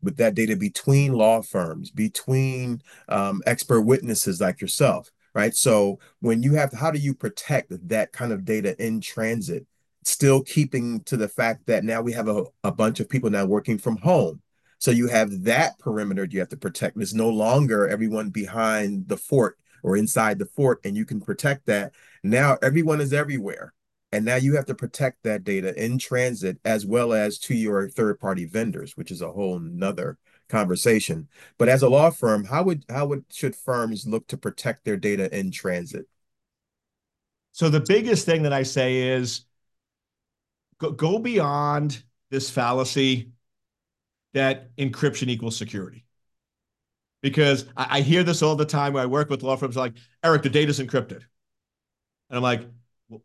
with 0.02 0.16
that 0.16 0.34
data 0.34 0.56
between 0.56 1.12
law 1.12 1.42
firms, 1.42 1.90
between 1.90 2.82
um, 3.08 3.42
expert 3.46 3.82
witnesses 3.82 4.40
like 4.40 4.60
yourself, 4.60 5.10
right? 5.34 5.54
So 5.54 5.98
when 6.20 6.42
you 6.42 6.54
have, 6.54 6.72
how 6.72 6.90
do 6.90 6.98
you 6.98 7.14
protect 7.14 7.88
that 7.88 8.12
kind 8.12 8.32
of 8.32 8.44
data 8.44 8.80
in 8.82 9.00
transit? 9.00 9.66
Still 10.02 10.42
keeping 10.42 11.00
to 11.04 11.16
the 11.16 11.28
fact 11.28 11.66
that 11.66 11.84
now 11.84 12.00
we 12.00 12.12
have 12.12 12.28
a, 12.28 12.44
a 12.64 12.72
bunch 12.72 13.00
of 13.00 13.08
people 13.08 13.28
now 13.28 13.44
working 13.44 13.76
from 13.76 13.98
home. 13.98 14.40
So 14.78 14.90
you 14.90 15.08
have 15.08 15.44
that 15.44 15.78
perimeter 15.78 16.24
you 16.24 16.38
have 16.38 16.48
to 16.48 16.56
protect. 16.56 16.96
It's 16.96 17.12
no 17.12 17.28
longer 17.28 17.86
everyone 17.86 18.30
behind 18.30 19.08
the 19.08 19.18
fort 19.18 19.58
or 19.82 19.96
inside 19.96 20.38
the 20.38 20.46
fort, 20.46 20.80
and 20.84 20.96
you 20.96 21.04
can 21.04 21.20
protect 21.20 21.66
that. 21.66 21.92
Now 22.22 22.58
everyone 22.62 23.00
is 23.00 23.12
everywhere. 23.12 23.74
And 24.12 24.24
now 24.24 24.36
you 24.36 24.56
have 24.56 24.66
to 24.66 24.74
protect 24.74 25.22
that 25.22 25.44
data 25.44 25.72
in 25.82 25.96
transit 25.96 26.58
as 26.64 26.84
well 26.84 27.12
as 27.12 27.38
to 27.40 27.54
your 27.54 27.88
third 27.88 28.18
party 28.18 28.44
vendors, 28.44 28.96
which 28.96 29.12
is 29.12 29.22
a 29.22 29.30
whole 29.30 29.60
nother 29.60 30.18
conversation. 30.48 31.28
But 31.58 31.68
as 31.68 31.82
a 31.82 31.88
law 31.88 32.10
firm, 32.10 32.44
how 32.44 32.64
would 32.64 32.84
how 32.88 33.06
would 33.06 33.24
should 33.30 33.54
firms 33.54 34.06
look 34.06 34.26
to 34.28 34.36
protect 34.36 34.84
their 34.84 34.96
data 34.96 35.34
in 35.36 35.52
transit? 35.52 36.06
So 37.52 37.68
the 37.68 37.80
biggest 37.80 38.26
thing 38.26 38.42
that 38.42 38.52
I 38.52 38.64
say 38.64 39.08
is 39.10 39.44
go, 40.78 40.90
go 40.90 41.18
beyond 41.18 42.02
this 42.30 42.50
fallacy 42.50 43.30
that 44.34 44.76
encryption 44.76 45.28
equals 45.28 45.56
security. 45.56 46.04
Because 47.22 47.66
I, 47.76 47.98
I 47.98 48.00
hear 48.00 48.22
this 48.22 48.42
all 48.42 48.56
the 48.56 48.64
time 48.64 48.94
when 48.94 49.02
I 49.02 49.06
work 49.06 49.30
with 49.30 49.42
law 49.42 49.56
firms 49.56 49.76
like, 49.76 49.94
Eric, 50.24 50.42
the 50.42 50.50
data's 50.50 50.78
encrypted. 50.80 51.22
And 52.28 52.36
I'm 52.36 52.42
like, 52.42 52.66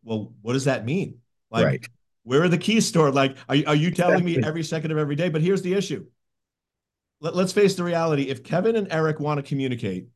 well, 0.03 0.33
what 0.41 0.53
does 0.53 0.65
that 0.65 0.85
mean? 0.85 1.19
Like, 1.51 1.65
right. 1.65 1.87
where 2.23 2.43
are 2.43 2.49
the 2.49 2.57
keys 2.57 2.87
stored? 2.87 3.13
Like, 3.13 3.37
are, 3.47 3.55
are 3.67 3.75
you 3.75 3.91
telling 3.91 4.15
exactly. 4.15 4.37
me 4.37 4.47
every 4.47 4.63
second 4.63 4.91
of 4.91 4.97
every 4.97 5.15
day? 5.15 5.29
But 5.29 5.41
here's 5.41 5.61
the 5.61 5.73
issue. 5.73 6.05
Let, 7.21 7.35
let's 7.35 7.53
face 7.53 7.75
the 7.75 7.83
reality. 7.83 8.23
If 8.23 8.43
Kevin 8.43 8.75
and 8.75 8.91
Eric 8.91 9.19
want 9.19 9.37
to 9.37 9.47
communicate 9.47 10.07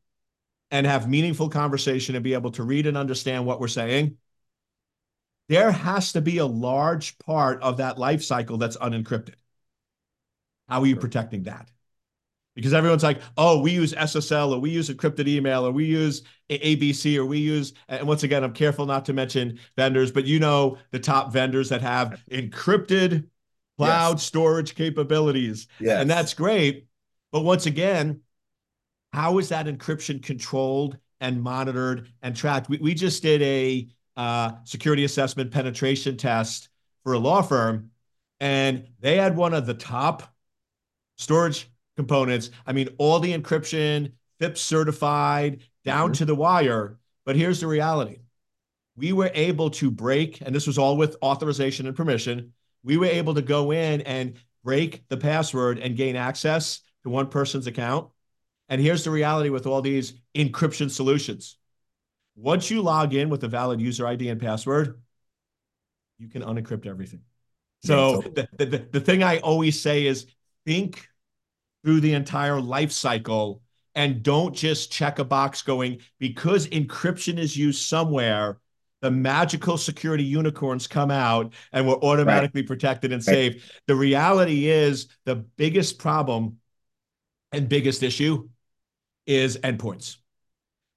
and 0.70 0.86
have 0.86 1.08
meaningful 1.08 1.48
conversation 1.48 2.14
and 2.14 2.24
be 2.24 2.34
able 2.34 2.50
to 2.52 2.62
read 2.62 2.86
and 2.86 2.96
understand 2.96 3.46
what 3.46 3.60
we're 3.60 3.68
saying, 3.68 4.16
there 5.48 5.72
has 5.72 6.12
to 6.12 6.20
be 6.20 6.38
a 6.38 6.46
large 6.46 7.18
part 7.18 7.62
of 7.62 7.78
that 7.78 7.98
life 7.98 8.22
cycle 8.22 8.56
that's 8.56 8.76
unencrypted. 8.76 9.34
How 10.68 10.80
are 10.80 10.86
you 10.86 10.96
protecting 10.96 11.44
that? 11.44 11.68
Because 12.54 12.74
everyone's 12.74 13.02
like, 13.02 13.20
oh, 13.36 13.60
we 13.60 13.70
use 13.70 13.94
SSL 13.94 14.52
or 14.52 14.58
we 14.58 14.70
use 14.70 14.90
encrypted 14.90 15.28
email 15.28 15.66
or 15.66 15.70
we 15.70 15.84
use 15.84 16.22
ABC 16.50 17.16
or 17.16 17.24
we 17.24 17.38
use, 17.38 17.72
and 17.88 18.06
once 18.06 18.24
again, 18.24 18.42
I'm 18.42 18.52
careful 18.52 18.86
not 18.86 19.04
to 19.06 19.12
mention 19.12 19.58
vendors, 19.76 20.10
but 20.10 20.26
you 20.26 20.40
know 20.40 20.76
the 20.90 20.98
top 20.98 21.32
vendors 21.32 21.68
that 21.68 21.80
have 21.80 22.20
encrypted 22.30 23.28
cloud 23.78 24.16
yes. 24.16 24.24
storage 24.24 24.74
capabilities. 24.74 25.68
Yes. 25.78 26.00
And 26.00 26.10
that's 26.10 26.34
great. 26.34 26.86
But 27.32 27.42
once 27.42 27.66
again, 27.66 28.20
how 29.12 29.38
is 29.38 29.48
that 29.50 29.66
encryption 29.66 30.22
controlled 30.22 30.98
and 31.20 31.42
monitored 31.42 32.08
and 32.22 32.34
tracked? 32.34 32.68
We, 32.68 32.78
we 32.78 32.94
just 32.94 33.22
did 33.22 33.42
a 33.42 33.88
uh, 34.16 34.52
security 34.64 35.04
assessment 35.04 35.50
penetration 35.50 36.16
test 36.16 36.68
for 37.04 37.14
a 37.14 37.18
law 37.18 37.42
firm, 37.42 37.90
and 38.40 38.88
they 39.00 39.16
had 39.16 39.36
one 39.36 39.54
of 39.54 39.66
the 39.66 39.74
top 39.74 40.34
storage 41.16 41.70
components. 41.96 42.50
I 42.66 42.72
mean, 42.72 42.88
all 42.98 43.20
the 43.20 43.36
encryption, 43.36 44.12
FIPS 44.38 44.60
certified, 44.60 45.62
down 45.84 46.06
mm-hmm. 46.06 46.12
to 46.14 46.24
the 46.24 46.34
wire. 46.34 46.98
But 47.24 47.36
here's 47.36 47.60
the 47.60 47.66
reality 47.66 48.18
we 48.96 49.12
were 49.12 49.30
able 49.34 49.70
to 49.70 49.90
break, 49.90 50.40
and 50.40 50.54
this 50.54 50.66
was 50.66 50.78
all 50.78 50.96
with 50.96 51.16
authorization 51.22 51.86
and 51.86 51.96
permission. 51.96 52.52
We 52.82 52.96
were 52.96 53.06
able 53.06 53.34
to 53.34 53.42
go 53.42 53.72
in 53.72 54.00
and 54.02 54.34
break 54.64 55.06
the 55.08 55.16
password 55.16 55.78
and 55.78 55.96
gain 55.96 56.16
access 56.16 56.80
to 57.02 57.10
one 57.10 57.28
person's 57.28 57.66
account. 57.66 58.10
And 58.68 58.80
here's 58.80 59.04
the 59.04 59.10
reality 59.10 59.50
with 59.50 59.66
all 59.66 59.82
these 59.82 60.14
encryption 60.34 60.90
solutions 60.90 61.56
once 62.40 62.70
you 62.70 62.80
log 62.80 63.14
in 63.14 63.28
with 63.28 63.44
a 63.44 63.48
valid 63.48 63.80
user 63.80 64.06
ID 64.06 64.28
and 64.28 64.40
password, 64.40 65.00
you 66.18 66.28
can 66.28 66.42
unencrypt 66.42 66.86
everything. 66.86 67.20
So 67.82 68.20
the, 68.20 68.48
the, 68.58 68.86
the 68.92 69.00
thing 69.00 69.22
I 69.22 69.38
always 69.38 69.80
say 69.80 70.06
is 70.06 70.26
think 70.66 71.08
through 71.84 72.00
the 72.00 72.14
entire 72.14 72.60
life 72.60 72.92
cycle 72.92 73.62
and 73.94 74.22
don't 74.22 74.54
just 74.54 74.92
check 74.92 75.18
a 75.18 75.24
box 75.24 75.62
going 75.62 75.98
because 76.18 76.68
encryption 76.68 77.38
is 77.38 77.56
used 77.56 77.86
somewhere 77.86 78.58
the 79.00 79.10
magical 79.10 79.78
security 79.78 80.24
unicorns 80.24 80.86
come 80.86 81.10
out 81.10 81.54
and 81.72 81.88
we're 81.88 81.94
automatically 81.94 82.60
right. 82.60 82.68
protected 82.68 83.12
and 83.12 83.24
safe 83.24 83.80
the 83.86 83.94
reality 83.94 84.68
is 84.68 85.08
the 85.24 85.36
biggest 85.36 85.98
problem 85.98 86.58
and 87.52 87.68
biggest 87.68 88.02
issue 88.02 88.48
is 89.26 89.56
endpoints 89.58 90.16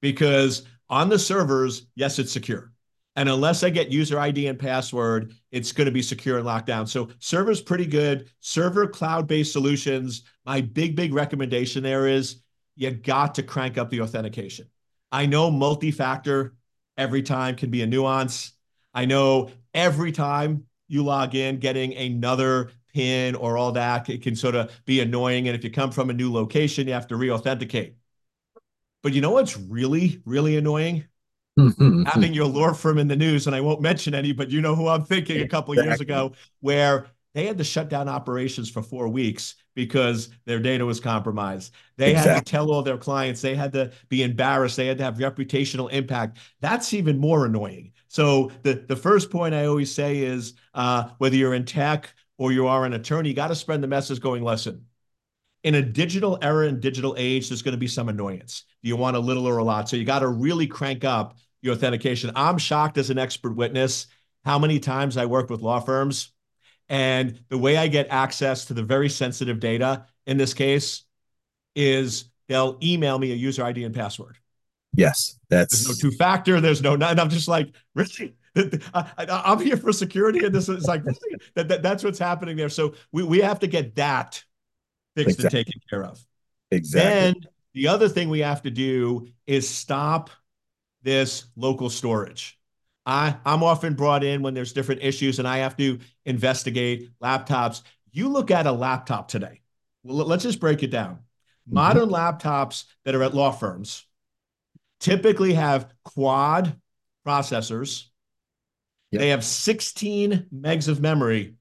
because 0.01 0.63
on 0.89 1.07
the 1.09 1.17
servers, 1.17 1.87
yes, 1.95 2.19
it's 2.19 2.31
secure. 2.31 2.72
And 3.15 3.29
unless 3.29 3.63
I 3.63 3.69
get 3.69 3.91
user 3.91 4.19
ID 4.19 4.47
and 4.47 4.57
password, 4.57 5.33
it's 5.51 5.71
going 5.71 5.85
to 5.85 5.91
be 5.91 6.01
secure 6.01 6.37
and 6.37 6.45
locked 6.45 6.65
down. 6.65 6.87
So 6.87 7.09
server's 7.19 7.61
pretty 7.61 7.85
good. 7.85 8.29
Server 8.39 8.87
cloud-based 8.87 9.51
solutions. 9.51 10.23
My 10.45 10.61
big, 10.61 10.95
big 10.95 11.13
recommendation 11.13 11.83
there 11.83 12.07
is 12.07 12.41
you 12.75 12.89
got 12.89 13.35
to 13.35 13.43
crank 13.43 13.77
up 13.77 13.91
the 13.91 14.01
authentication. 14.01 14.67
I 15.11 15.27
know 15.27 15.51
multi-factor 15.51 16.55
every 16.97 17.21
time 17.21 17.55
can 17.55 17.69
be 17.69 17.83
a 17.83 17.87
nuance. 17.87 18.53
I 18.95 19.05
know 19.05 19.51
every 19.75 20.11
time 20.11 20.65
you 20.87 21.03
log 21.03 21.35
in, 21.35 21.59
getting 21.59 21.95
another 21.95 22.71
PIN 22.93 23.35
or 23.35 23.57
all 23.57 23.71
that 23.71 24.09
it 24.09 24.21
can 24.21 24.35
sort 24.35 24.55
of 24.55 24.71
be 24.85 25.01
annoying. 25.01 25.47
And 25.47 25.55
if 25.55 25.63
you 25.63 25.71
come 25.71 25.91
from 25.91 26.09
a 26.09 26.13
new 26.13 26.31
location, 26.31 26.87
you 26.87 26.93
have 26.93 27.07
to 27.07 27.15
re-authenticate. 27.15 27.95
But 29.01 29.13
you 29.13 29.21
know 29.21 29.31
what's 29.31 29.57
really, 29.57 30.21
really 30.25 30.57
annoying? 30.57 31.05
Having 31.57 32.33
your 32.33 32.47
law 32.47 32.73
firm 32.73 32.97
in 32.97 33.07
the 33.07 33.15
news, 33.15 33.47
and 33.47 33.55
I 33.55 33.61
won't 33.61 33.81
mention 33.81 34.15
any, 34.15 34.31
but 34.31 34.49
you 34.49 34.61
know 34.61 34.75
who 34.75 34.87
I'm 34.87 35.03
thinking 35.03 35.41
a 35.41 35.47
couple 35.47 35.73
exactly. 35.73 35.89
years 35.89 36.01
ago, 36.01 36.33
where 36.61 37.07
they 37.33 37.45
had 37.45 37.57
to 37.57 37.63
shut 37.63 37.89
down 37.89 38.07
operations 38.07 38.69
for 38.69 38.81
four 38.81 39.07
weeks 39.07 39.55
because 39.75 40.29
their 40.45 40.59
data 40.59 40.85
was 40.85 40.99
compromised. 40.99 41.73
They 41.97 42.11
exactly. 42.11 42.33
had 42.33 42.45
to 42.45 42.51
tell 42.51 42.71
all 42.71 42.83
their 42.83 42.97
clients, 42.97 43.41
they 43.41 43.55
had 43.55 43.73
to 43.73 43.91
be 44.09 44.23
embarrassed, 44.23 44.77
they 44.77 44.87
had 44.87 44.97
to 44.99 45.03
have 45.03 45.17
reputational 45.17 45.91
impact. 45.91 46.37
That's 46.61 46.93
even 46.93 47.17
more 47.17 47.45
annoying. 47.45 47.91
So 48.07 48.51
the, 48.61 48.85
the 48.87 48.95
first 48.95 49.31
point 49.31 49.55
I 49.55 49.65
always 49.65 49.93
say 49.93 50.19
is 50.19 50.53
uh, 50.73 51.09
whether 51.17 51.35
you're 51.35 51.55
in 51.55 51.65
tech 51.65 52.13
or 52.37 52.51
you 52.51 52.67
are 52.67 52.85
an 52.85 52.93
attorney, 52.93 53.29
you 53.29 53.35
got 53.35 53.47
to 53.47 53.55
spread 53.55 53.81
the 53.81 53.87
message 53.87 54.19
going, 54.19 54.43
listen, 54.43 54.85
in 55.63 55.75
a 55.75 55.81
digital 55.81 56.37
era 56.41 56.67
and 56.67 56.79
digital 56.79 57.15
age, 57.17 57.49
there's 57.49 57.61
going 57.61 57.73
to 57.73 57.79
be 57.79 57.87
some 57.87 58.09
annoyance. 58.09 58.65
Do 58.83 58.89
you 58.89 58.97
want 58.97 59.15
a 59.15 59.19
little 59.19 59.47
or 59.47 59.57
a 59.57 59.63
lot? 59.63 59.89
So 59.89 59.95
you 59.95 60.03
got 60.03 60.19
to 60.19 60.27
really 60.27 60.67
crank 60.67 61.03
up 61.03 61.37
your 61.63 61.73
authentication. 61.73 62.31
I'm 62.35 62.59
shocked 62.59 62.97
as 62.97 63.09
an 63.09 63.17
expert 63.17 63.55
witness 63.55 64.07
how 64.45 64.59
many 64.59 64.79
times 64.79 65.17
I 65.17 65.25
work 65.25 65.49
with 65.49 65.61
law 65.61 65.79
firms 65.79 66.33
and 66.89 67.39
the 67.49 67.57
way 67.57 67.77
I 67.77 67.87
get 67.87 68.07
access 68.09 68.65
to 68.65 68.73
the 68.73 68.83
very 68.83 69.09
sensitive 69.09 69.59
data 69.59 70.05
in 70.27 70.37
this 70.37 70.53
case 70.53 71.03
is 71.75 72.25
they'll 72.47 72.77
email 72.83 73.17
me 73.17 73.31
a 73.31 73.35
user 73.35 73.63
ID 73.63 73.85
and 73.85 73.95
password. 73.95 74.37
Yes, 74.95 75.39
that's 75.49 75.85
there's 75.85 76.03
no 76.03 76.09
two 76.09 76.15
factor. 76.15 76.61
There's 76.61 76.81
no, 76.81 76.93
and 76.93 77.03
I'm 77.03 77.29
just 77.29 77.47
like, 77.47 77.73
really? 77.95 78.35
I, 78.93 79.07
am 79.27 79.59
here 79.59 79.77
for 79.77 79.91
security, 79.91 80.45
and 80.45 80.53
this 80.53 80.69
is 80.69 80.85
like 80.85 81.03
that, 81.55 81.67
that, 81.67 81.81
That's 81.81 82.03
what's 82.03 82.19
happening 82.19 82.55
there. 82.55 82.69
So 82.69 82.93
we 83.11 83.23
we 83.23 83.39
have 83.39 83.59
to 83.61 83.67
get 83.67 83.95
that 83.95 84.43
fixed 85.15 85.39
exactly. 85.39 85.59
and 85.59 85.65
taken 85.65 85.81
care 85.89 86.03
of. 86.03 86.23
Exactly. 86.69 87.09
Then 87.09 87.35
the 87.73 87.87
other 87.87 88.07
thing 88.07 88.29
we 88.29 88.41
have 88.41 88.61
to 88.63 88.69
do 88.69 89.27
is 89.47 89.67
stop 89.67 90.29
this 91.03 91.45
local 91.55 91.89
storage. 91.89 92.57
I, 93.05 93.35
I'm 93.45 93.63
often 93.63 93.95
brought 93.95 94.23
in 94.23 94.41
when 94.41 94.53
there's 94.53 94.73
different 94.73 95.03
issues 95.03 95.39
and 95.39 95.47
I 95.47 95.57
have 95.57 95.75
to 95.77 95.99
investigate 96.25 97.09
laptops. 97.21 97.81
You 98.11 98.29
look 98.29 98.49
at 98.49 98.65
a 98.65 98.71
laptop 98.71 99.27
today. 99.27 99.61
Well, 100.03 100.25
let's 100.25 100.43
just 100.43 100.59
break 100.59 100.83
it 100.83 100.91
down. 100.91 101.15
Mm-hmm. 101.15 101.75
Modern 101.75 102.09
laptops 102.09 102.85
that 103.03 103.15
are 103.15 103.23
at 103.23 103.33
law 103.33 103.51
firms 103.51 104.05
typically 104.99 105.53
have 105.53 105.91
quad 106.05 106.79
processors. 107.27 108.05
Yep. 109.11 109.19
They 109.19 109.29
have 109.29 109.43
16 109.43 110.47
megs 110.55 110.87
of 110.87 111.01
memory 111.01 111.55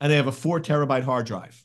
and 0.00 0.10
they 0.10 0.16
have 0.16 0.26
a 0.26 0.32
four 0.32 0.60
terabyte 0.60 1.04
hard 1.04 1.26
drive. 1.26 1.62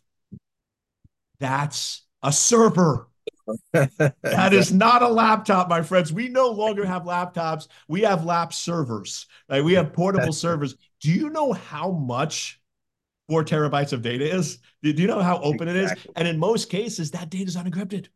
That's 1.39 2.05
a 2.21 2.31
server. 2.31 3.07
that 3.73 4.53
is 4.53 4.71
not 4.71 5.01
a 5.01 5.07
laptop, 5.07 5.69
my 5.69 5.81
friends. 5.81 6.13
We 6.13 6.29
no 6.29 6.49
longer 6.49 6.85
have 6.85 7.03
laptops. 7.03 7.67
We 7.87 8.01
have 8.01 8.25
lap 8.25 8.53
servers. 8.53 9.27
Right? 9.49 9.63
We 9.63 9.73
have 9.73 9.93
portable 9.93 10.33
servers. 10.33 10.75
Do 11.01 11.11
you 11.11 11.29
know 11.29 11.53
how 11.53 11.91
much 11.91 12.61
four 13.27 13.43
terabytes 13.43 13.93
of 13.93 14.01
data 14.01 14.29
is? 14.29 14.59
Do 14.83 14.91
you 14.91 15.07
know 15.07 15.21
how 15.21 15.39
open 15.39 15.67
exactly. 15.67 16.01
it 16.01 16.05
is? 16.05 16.13
And 16.15 16.27
in 16.27 16.37
most 16.37 16.69
cases, 16.69 17.11
that 17.11 17.29
data 17.29 17.45
is 17.45 17.55
unencrypted. 17.55 18.07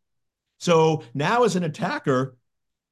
So 0.60 1.04
now, 1.14 1.44
as 1.44 1.56
an 1.56 1.64
attacker, 1.64 2.38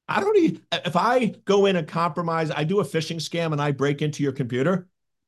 I 0.08 0.20
don't 0.20 0.36
need 0.38 0.60
if 0.72 0.96
I 0.96 1.26
go 1.44 1.66
in 1.66 1.76
and 1.76 1.88
compromise, 1.88 2.50
I 2.50 2.64
do 2.64 2.80
a 2.80 2.84
phishing 2.84 3.16
scam 3.16 3.52
and 3.52 3.60
I 3.60 3.72
break 3.72 4.02
into 4.02 4.22
your 4.22 4.32
computer. 4.32 4.86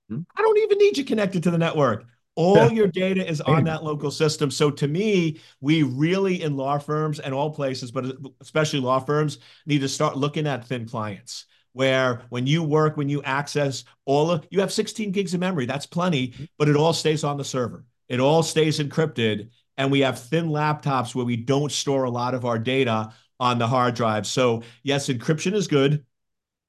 Hmm? 0.08 0.20
I 0.36 0.42
don't 0.42 0.58
even 0.58 0.78
need 0.78 0.98
you 0.98 1.04
connected 1.04 1.42
to 1.44 1.50
the 1.50 1.58
network. 1.58 2.04
All 2.36 2.70
your 2.70 2.86
data 2.86 3.26
is 3.26 3.40
on 3.40 3.64
that 3.64 3.82
local 3.82 4.10
system. 4.10 4.50
So 4.50 4.70
to 4.70 4.86
me, 4.86 5.40
we 5.60 5.82
really 5.82 6.42
in 6.42 6.54
law 6.56 6.78
firms 6.78 7.18
and 7.18 7.32
all 7.32 7.50
places, 7.50 7.90
but 7.90 8.14
especially 8.40 8.80
law 8.80 9.00
firms, 9.00 9.38
need 9.64 9.80
to 9.80 9.88
start 9.88 10.18
looking 10.18 10.46
at 10.46 10.66
thin 10.66 10.86
clients 10.86 11.46
where 11.72 12.22
when 12.30 12.46
you 12.46 12.62
work, 12.62 12.96
when 12.96 13.08
you 13.08 13.22
access 13.22 13.84
all 14.06 14.30
of 14.30 14.46
you 14.50 14.60
have 14.60 14.72
16 14.72 15.12
gigs 15.12 15.34
of 15.34 15.40
memory, 15.40 15.66
that's 15.66 15.86
plenty, 15.86 16.28
mm-hmm. 16.28 16.44
but 16.58 16.68
it 16.68 16.76
all 16.76 16.92
stays 16.92 17.24
on 17.24 17.36
the 17.36 17.44
server. 17.44 17.84
It 18.08 18.20
all 18.20 18.42
stays 18.42 18.78
encrypted. 18.78 19.50
And 19.76 19.90
we 19.90 20.00
have 20.00 20.18
thin 20.18 20.48
laptops 20.48 21.14
where 21.14 21.26
we 21.26 21.36
don't 21.36 21.70
store 21.70 22.04
a 22.04 22.10
lot 22.10 22.34
of 22.34 22.46
our 22.46 22.58
data 22.58 23.12
on 23.38 23.58
the 23.58 23.66
hard 23.66 23.94
drive. 23.94 24.26
So 24.26 24.62
yes, 24.82 25.08
encryption 25.08 25.52
is 25.52 25.68
good. 25.68 26.04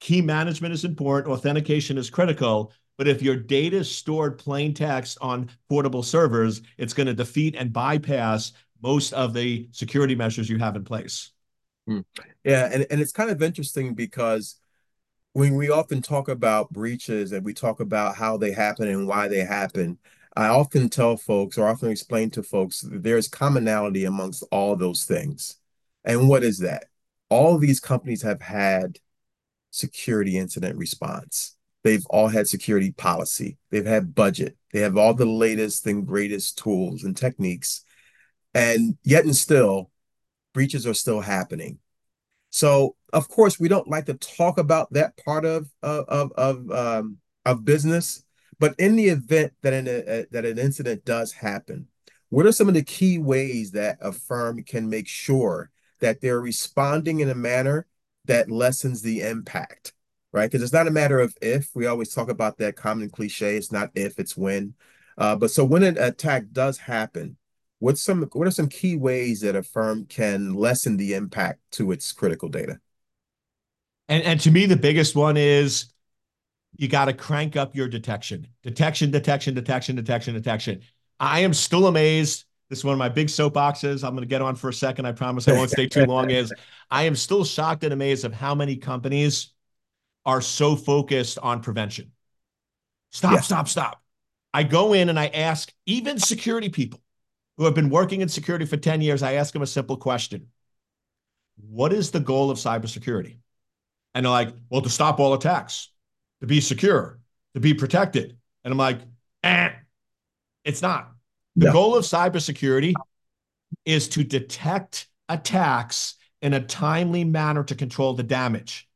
Key 0.00 0.20
management 0.20 0.74
is 0.74 0.84
important. 0.84 1.32
Authentication 1.32 1.96
is 1.96 2.10
critical. 2.10 2.72
But 2.98 3.08
if 3.08 3.22
your 3.22 3.36
data 3.36 3.78
is 3.78 3.90
stored 3.90 4.38
plain 4.38 4.74
text 4.74 5.18
on 5.20 5.48
portable 5.68 6.02
servers, 6.02 6.60
it's 6.76 6.92
going 6.92 7.06
to 7.06 7.14
defeat 7.14 7.54
and 7.56 7.72
bypass 7.72 8.52
most 8.82 9.12
of 9.12 9.32
the 9.32 9.68
security 9.72 10.14
measures 10.14 10.50
you 10.50 10.58
have 10.58 10.76
in 10.76 10.84
place. 10.84 11.30
Hmm. 11.86 12.00
Yeah, 12.44 12.68
and, 12.72 12.86
and 12.90 13.00
it's 13.00 13.12
kind 13.12 13.30
of 13.30 13.42
interesting 13.42 13.94
because 13.94 14.56
when 15.32 15.54
we 15.54 15.70
often 15.70 16.02
talk 16.02 16.28
about 16.28 16.70
breaches 16.72 17.32
and 17.32 17.44
we 17.44 17.54
talk 17.54 17.80
about 17.80 18.16
how 18.16 18.36
they 18.36 18.52
happen 18.52 18.88
and 18.88 19.06
why 19.06 19.28
they 19.28 19.40
happen, 19.40 19.98
I 20.36 20.48
often 20.48 20.88
tell 20.88 21.16
folks 21.16 21.58
or 21.58 21.68
often 21.68 21.90
explain 21.90 22.30
to 22.30 22.42
folks 22.42 22.80
that 22.80 23.02
there's 23.02 23.28
commonality 23.28 24.04
amongst 24.04 24.44
all 24.50 24.76
those 24.76 25.04
things. 25.04 25.56
And 26.04 26.28
what 26.28 26.42
is 26.42 26.58
that? 26.58 26.86
All 27.28 27.58
these 27.58 27.80
companies 27.80 28.22
have 28.22 28.40
had 28.40 28.98
security 29.70 30.36
incident 30.38 30.76
response. 30.76 31.57
They've 31.84 32.04
all 32.10 32.28
had 32.28 32.48
security 32.48 32.92
policy. 32.92 33.56
They've 33.70 33.86
had 33.86 34.14
budget. 34.14 34.56
They 34.72 34.80
have 34.80 34.96
all 34.96 35.14
the 35.14 35.26
latest 35.26 35.86
and 35.86 36.06
greatest 36.06 36.58
tools 36.58 37.04
and 37.04 37.16
techniques. 37.16 37.84
And 38.54 38.98
yet 39.04 39.24
and 39.24 39.36
still, 39.36 39.90
breaches 40.52 40.86
are 40.86 40.94
still 40.94 41.20
happening. 41.20 41.78
So 42.50 42.96
of 43.12 43.28
course 43.28 43.60
we 43.60 43.68
don't 43.68 43.88
like 43.88 44.06
to 44.06 44.14
talk 44.14 44.58
about 44.58 44.92
that 44.92 45.16
part 45.24 45.44
of 45.44 45.70
of 45.82 46.32
of 46.32 46.70
um, 46.70 47.18
of 47.44 47.64
business, 47.64 48.24
but 48.58 48.74
in 48.78 48.96
the 48.96 49.08
event 49.08 49.52
that 49.62 49.72
an 49.72 49.86
a, 49.88 50.26
that 50.30 50.44
an 50.44 50.58
incident 50.58 51.04
does 51.04 51.32
happen, 51.32 51.88
what 52.30 52.46
are 52.46 52.52
some 52.52 52.68
of 52.68 52.74
the 52.74 52.82
key 52.82 53.18
ways 53.18 53.72
that 53.72 53.98
a 54.00 54.12
firm 54.12 54.62
can 54.62 54.88
make 54.88 55.08
sure 55.08 55.70
that 56.00 56.20
they're 56.20 56.40
responding 56.40 57.20
in 57.20 57.28
a 57.28 57.34
manner 57.34 57.86
that 58.26 58.50
lessens 58.50 59.02
the 59.02 59.22
impact, 59.22 59.92
right? 60.32 60.50
Because 60.50 60.62
it's 60.62 60.72
not 60.72 60.86
a 60.86 60.92
matter 60.92 61.18
of 61.18 61.36
if. 61.40 61.70
We 61.74 61.86
always 61.86 62.12
talk 62.14 62.28
about 62.28 62.58
that 62.58 62.76
common 62.76 63.10
cliche. 63.10 63.56
It's 63.56 63.72
not 63.72 63.90
if, 63.94 64.18
it's 64.18 64.36
when. 64.36 64.74
Uh, 65.16 65.36
but 65.36 65.50
so 65.50 65.64
when 65.64 65.82
an 65.82 65.98
attack 65.98 66.44
does 66.52 66.78
happen, 66.78 67.36
what's 67.80 68.02
some 68.02 68.22
what 68.32 68.46
are 68.46 68.52
some 68.52 68.68
key 68.68 68.96
ways 68.96 69.40
that 69.40 69.56
a 69.56 69.62
firm 69.62 70.04
can 70.06 70.54
lessen 70.54 70.96
the 70.96 71.14
impact 71.14 71.60
to 71.72 71.92
its 71.92 72.12
critical 72.12 72.48
data? 72.48 72.78
And 74.08 74.22
and 74.22 74.40
to 74.40 74.50
me, 74.50 74.66
the 74.66 74.76
biggest 74.76 75.16
one 75.16 75.36
is 75.36 75.92
you 76.76 76.88
got 76.88 77.06
to 77.06 77.12
crank 77.12 77.56
up 77.56 77.74
your 77.74 77.88
detection. 77.88 78.46
Detection, 78.62 79.10
detection, 79.10 79.54
detection, 79.54 79.96
detection, 79.96 80.34
detection. 80.34 80.82
I 81.18 81.40
am 81.40 81.52
still 81.52 81.86
amazed. 81.88 82.44
This 82.68 82.80
is 82.80 82.84
one 82.84 82.92
of 82.92 82.98
my 82.98 83.08
big 83.08 83.28
soapboxes. 83.28 84.04
I'm 84.04 84.12
going 84.12 84.22
to 84.22 84.28
get 84.28 84.42
on 84.42 84.54
for 84.54 84.68
a 84.68 84.74
second. 84.74 85.06
I 85.06 85.12
promise 85.12 85.48
I 85.48 85.52
won't 85.52 85.70
stay 85.70 85.86
too 85.88 86.04
long. 86.04 86.30
Is 86.30 86.52
I 86.90 87.04
am 87.04 87.16
still 87.16 87.44
shocked 87.44 87.82
and 87.82 87.92
amazed 87.92 88.24
of 88.24 88.32
how 88.32 88.54
many 88.54 88.76
companies 88.76 89.52
are 90.24 90.40
so 90.40 90.76
focused 90.76 91.38
on 91.38 91.60
prevention. 91.60 92.12
Stop, 93.10 93.32
yeah. 93.32 93.40
stop, 93.40 93.68
stop. 93.68 94.02
I 94.52 94.62
go 94.62 94.92
in 94.92 95.08
and 95.08 95.18
I 95.18 95.28
ask 95.28 95.72
even 95.86 96.18
security 96.18 96.68
people 96.68 97.00
who 97.56 97.64
have 97.64 97.74
been 97.74 97.90
working 97.90 98.20
in 98.20 98.28
security 98.28 98.64
for 98.64 98.76
10 98.76 99.00
years, 99.00 99.22
I 99.22 99.34
ask 99.34 99.52
them 99.52 99.62
a 99.62 99.66
simple 99.66 99.96
question 99.96 100.48
What 101.68 101.92
is 101.92 102.10
the 102.10 102.20
goal 102.20 102.50
of 102.50 102.58
cybersecurity? 102.58 103.38
And 104.14 104.24
they're 104.24 104.30
like, 104.30 104.54
Well, 104.70 104.82
to 104.82 104.90
stop 104.90 105.20
all 105.20 105.34
attacks, 105.34 105.90
to 106.40 106.46
be 106.46 106.60
secure, 106.60 107.18
to 107.54 107.60
be 107.60 107.74
protected. 107.74 108.36
And 108.64 108.72
I'm 108.72 108.78
like, 108.78 109.00
eh, 109.42 109.70
it's 110.64 110.82
not. 110.82 111.12
The 111.56 111.72
goal 111.72 111.96
of 111.96 112.04
cybersecurity 112.04 112.94
is 113.84 114.08
to 114.10 114.22
detect 114.22 115.08
attacks 115.28 116.14
in 116.40 116.54
a 116.54 116.60
timely 116.60 117.24
manner 117.24 117.64
to 117.64 117.74
control 117.74 118.14
the 118.14 118.22
damage. 118.22 118.87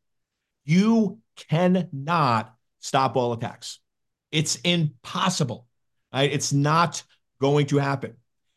You 0.65 1.19
cannot 1.49 2.55
stop 2.81 3.17
all 3.17 3.33
attacks. 3.33 3.81
It's 4.31 4.57
impossible. 4.57 5.67
Right? 6.13 6.33
It's 6.33 6.53
not 6.53 7.03
going 7.41 7.67
to 7.67 7.79
happen. 7.79 8.17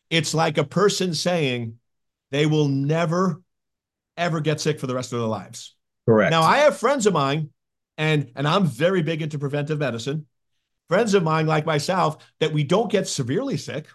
It's 0.10 0.34
like 0.34 0.58
a 0.58 0.64
person 0.64 1.14
saying 1.14 1.80
they 2.32 2.46
will 2.46 2.68
never, 2.68 3.42
ever 4.18 4.40
get 4.40 4.62
sick 4.62 4.80
for 4.80 4.88
the 4.88 4.96
rest 4.96 5.14
of 5.14 5.20
their 5.20 5.28
lives. 5.28 5.76
Correct. 6.08 6.32
Now, 6.32 6.44
I 6.44 6.58
have 6.58 6.78
friends 6.78 7.08
of 7.08 7.14
mine, 7.14 7.50
and, 7.98 8.32
and 8.36 8.48
I'm 8.48 8.66
very 8.66 9.02
big 9.02 9.22
into 9.22 9.40
preventive 9.40 9.80
medicine. 9.80 10.28
Friends 10.88 11.14
of 11.16 11.24
mine, 11.24 11.48
like 11.48 11.66
myself, 11.66 12.18
that 12.40 12.54
we 12.54 12.64
don't 12.64 12.92
get 12.92 13.08
severely 13.08 13.58
sick. 13.58 13.88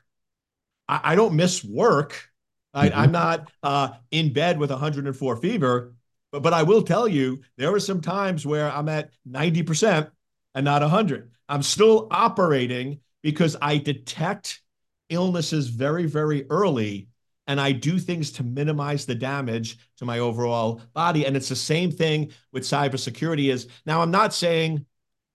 I, 0.88 1.00
I 1.04 1.14
don't 1.14 1.34
miss 1.34 1.64
work. 1.64 2.28
I, 2.74 2.88
mm-hmm. 2.88 2.98
I'm 2.98 3.12
not 3.12 3.50
uh, 3.62 3.90
in 4.10 4.32
bed 4.32 4.58
with 4.58 4.70
104 4.70 5.36
fever, 5.36 5.94
but, 6.32 6.42
but 6.42 6.52
I 6.52 6.62
will 6.62 6.82
tell 6.82 7.08
you, 7.08 7.40
there 7.56 7.72
are 7.74 7.80
some 7.80 8.00
times 8.00 8.46
where 8.46 8.70
I'm 8.70 8.88
at 8.88 9.10
90% 9.28 10.10
and 10.54 10.64
not 10.64 10.82
100. 10.82 11.30
I'm 11.48 11.62
still 11.62 12.08
operating 12.10 13.00
because 13.22 13.56
I 13.60 13.78
detect 13.78 14.62
illnesses 15.08 15.68
very, 15.68 16.06
very 16.06 16.46
early. 16.50 17.08
And 17.46 17.60
I 17.60 17.72
do 17.72 17.98
things 17.98 18.30
to 18.32 18.44
minimize 18.44 19.06
the 19.06 19.14
damage 19.14 19.78
to 19.96 20.04
my 20.04 20.20
overall 20.20 20.80
body. 20.94 21.26
And 21.26 21.36
it's 21.36 21.48
the 21.48 21.56
same 21.56 21.90
thing 21.90 22.30
with 22.52 22.62
cybersecurity 22.62 23.50
is 23.50 23.66
now 23.84 24.02
I'm 24.02 24.12
not 24.12 24.32
saying 24.32 24.86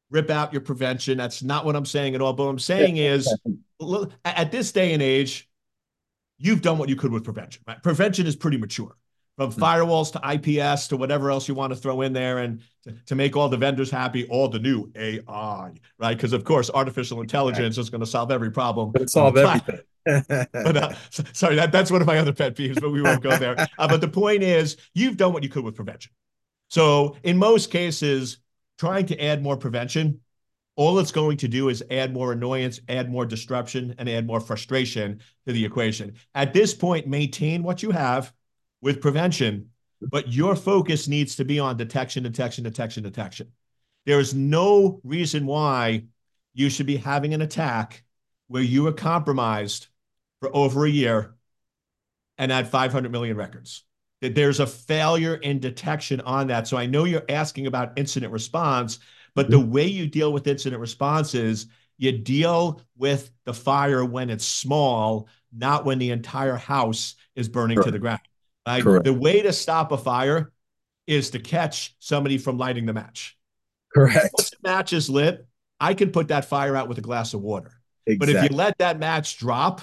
rip 0.09 0.29
out 0.29 0.53
your 0.53 0.61
prevention. 0.61 1.17
That's 1.17 1.43
not 1.43 1.65
what 1.65 1.75
I'm 1.75 1.85
saying 1.85 2.15
at 2.15 2.21
all. 2.21 2.31
But 2.31 2.45
what 2.45 2.51
I'm 2.51 2.59
saying 2.59 2.97
is 2.97 3.27
at 4.23 4.51
this 4.51 4.71
day 4.71 4.93
and 4.93 5.03
age, 5.03 5.49
you've 6.37 6.61
done 6.61 6.77
what 6.77 6.87
you 6.87 6.95
could 6.95 7.11
with 7.11 7.25
prevention. 7.25 7.63
Right? 7.67 7.83
Prevention 7.83 8.27
is 8.27 8.35
pretty 8.37 8.57
mature 8.57 8.95
from 9.37 9.51
hmm. 9.51 9.61
firewalls 9.61 10.11
to 10.11 10.19
IPS 10.33 10.87
to 10.87 10.97
whatever 10.97 11.29
else 11.29 11.47
you 11.47 11.53
want 11.53 11.73
to 11.73 11.77
throw 11.77 12.01
in 12.01 12.13
there 12.13 12.39
and 12.39 12.61
to, 12.83 12.93
to 13.05 13.15
make 13.15 13.35
all 13.35 13.49
the 13.49 13.57
vendors 13.57 13.91
happy, 13.91 14.25
all 14.27 14.47
the 14.47 14.59
new 14.59 14.89
AI, 14.95 15.71
right? 15.99 16.15
Because 16.15 16.33
of 16.33 16.43
course, 16.43 16.69
artificial 16.73 17.21
intelligence 17.21 17.77
is 17.77 17.89
going 17.89 18.01
to 18.01 18.07
solve 18.07 18.31
every 18.31 18.51
problem. 18.51 18.91
It'll 18.95 19.07
solve 19.07 19.37
everything. 19.37 19.79
but 20.05 20.77
uh, 20.77 20.93
sorry, 21.09 21.55
that, 21.55 21.71
that's 21.71 21.91
one 21.91 22.01
of 22.01 22.07
my 22.07 22.17
other 22.17 22.33
pet 22.33 22.55
peeves, 22.55 22.79
but 22.79 22.91
we 22.91 23.01
won't 23.01 23.21
go 23.21 23.35
there. 23.37 23.55
Uh, 23.77 23.87
but 23.87 23.99
the 23.99 24.07
point 24.07 24.41
is, 24.41 24.77
you've 24.93 25.17
done 25.17 25.33
what 25.33 25.43
you 25.43 25.49
could 25.49 25.63
with 25.63 25.75
prevention. 25.75 26.11
So 26.69 27.17
in 27.23 27.37
most 27.37 27.71
cases, 27.71 28.37
trying 28.77 29.05
to 29.07 29.21
add 29.21 29.43
more 29.43 29.57
prevention, 29.57 30.21
all 30.75 30.99
it's 30.99 31.11
going 31.11 31.37
to 31.37 31.47
do 31.47 31.69
is 31.69 31.83
add 31.89 32.13
more 32.13 32.31
annoyance, 32.31 32.79
add 32.87 33.09
more 33.09 33.25
disruption, 33.25 33.95
and 33.97 34.09
add 34.09 34.27
more 34.27 34.39
frustration 34.39 35.19
to 35.47 35.53
the 35.53 35.63
equation. 35.63 36.13
At 36.35 36.53
this 36.53 36.73
point, 36.73 37.07
maintain 37.07 37.63
what 37.63 37.81
you 37.81 37.91
have 37.91 38.33
with 38.85 39.01
prevention, 39.01 39.71
but 39.99 40.31
your 40.31 40.55
focus 40.55 41.07
needs 41.07 41.35
to 41.37 41.43
be 41.43 41.57
on 41.57 41.75
detection, 41.75 42.21
detection, 42.21 42.63
detection, 42.63 43.01
detection. 43.01 43.51
There 44.05 44.19
is 44.19 44.35
no 44.35 45.01
reason 45.03 45.47
why 45.47 46.03
you 46.53 46.69
should 46.69 46.85
be 46.85 46.97
having 46.97 47.33
an 47.33 47.41
attack 47.41 48.03
where 48.47 48.61
you 48.61 48.83
were 48.83 48.93
compromised 48.93 49.87
for 50.39 50.55
over 50.55 50.85
a 50.85 50.89
year 50.89 51.33
and 52.37 52.51
had 52.51 52.67
500 52.67 53.11
million 53.11 53.35
records. 53.35 53.83
That 54.21 54.35
there's 54.35 54.59
a 54.59 54.67
failure 54.67 55.33
in 55.33 55.59
detection 55.59 56.21
on 56.21 56.47
that. 56.47 56.67
So 56.67 56.77
I 56.77 56.85
know 56.85 57.05
you're 57.05 57.25
asking 57.27 57.65
about 57.65 57.97
incident 57.97 58.31
response, 58.31 58.99
but 59.33 59.49
the 59.49 59.59
way 59.59 59.87
you 59.87 60.05
deal 60.05 60.31
with 60.31 60.45
incident 60.45 60.79
response 60.79 61.33
is 61.33 61.65
you 61.97 62.11
deal 62.11 62.81
with 62.95 63.31
the 63.45 63.53
fire 63.53 64.05
when 64.05 64.29
it's 64.29 64.45
small, 64.45 65.27
not 65.51 65.85
when 65.85 65.97
the 65.97 66.11
entire 66.11 66.55
house 66.55 67.15
is 67.35 67.49
burning 67.49 67.77
sure. 67.77 67.85
to 67.85 67.91
the 67.91 67.99
ground. 67.99 68.21
Like 68.65 68.83
the 68.83 69.13
way 69.13 69.41
to 69.41 69.53
stop 69.53 69.91
a 69.91 69.97
fire 69.97 70.51
is 71.07 71.29
to 71.31 71.39
catch 71.39 71.95
somebody 71.99 72.37
from 72.37 72.57
lighting 72.57 72.85
the 72.85 72.93
match. 72.93 73.37
Correct. 73.93 74.29
Once 74.33 74.49
the 74.49 74.57
match 74.63 74.91
is 74.91 75.09
lit, 75.09 75.47
I 75.79 75.93
can 75.93 76.11
put 76.11 76.29
that 76.29 76.45
fire 76.45 76.75
out 76.75 76.89
with 76.89 76.97
a 76.97 77.01
glass 77.01 77.33
of 77.33 77.41
water. 77.41 77.71
Exactly. 78.07 78.33
But 78.33 78.43
if 78.45 78.51
you 78.51 78.57
let 78.57 78.77
that 78.79 78.99
match 78.99 79.37
drop 79.37 79.81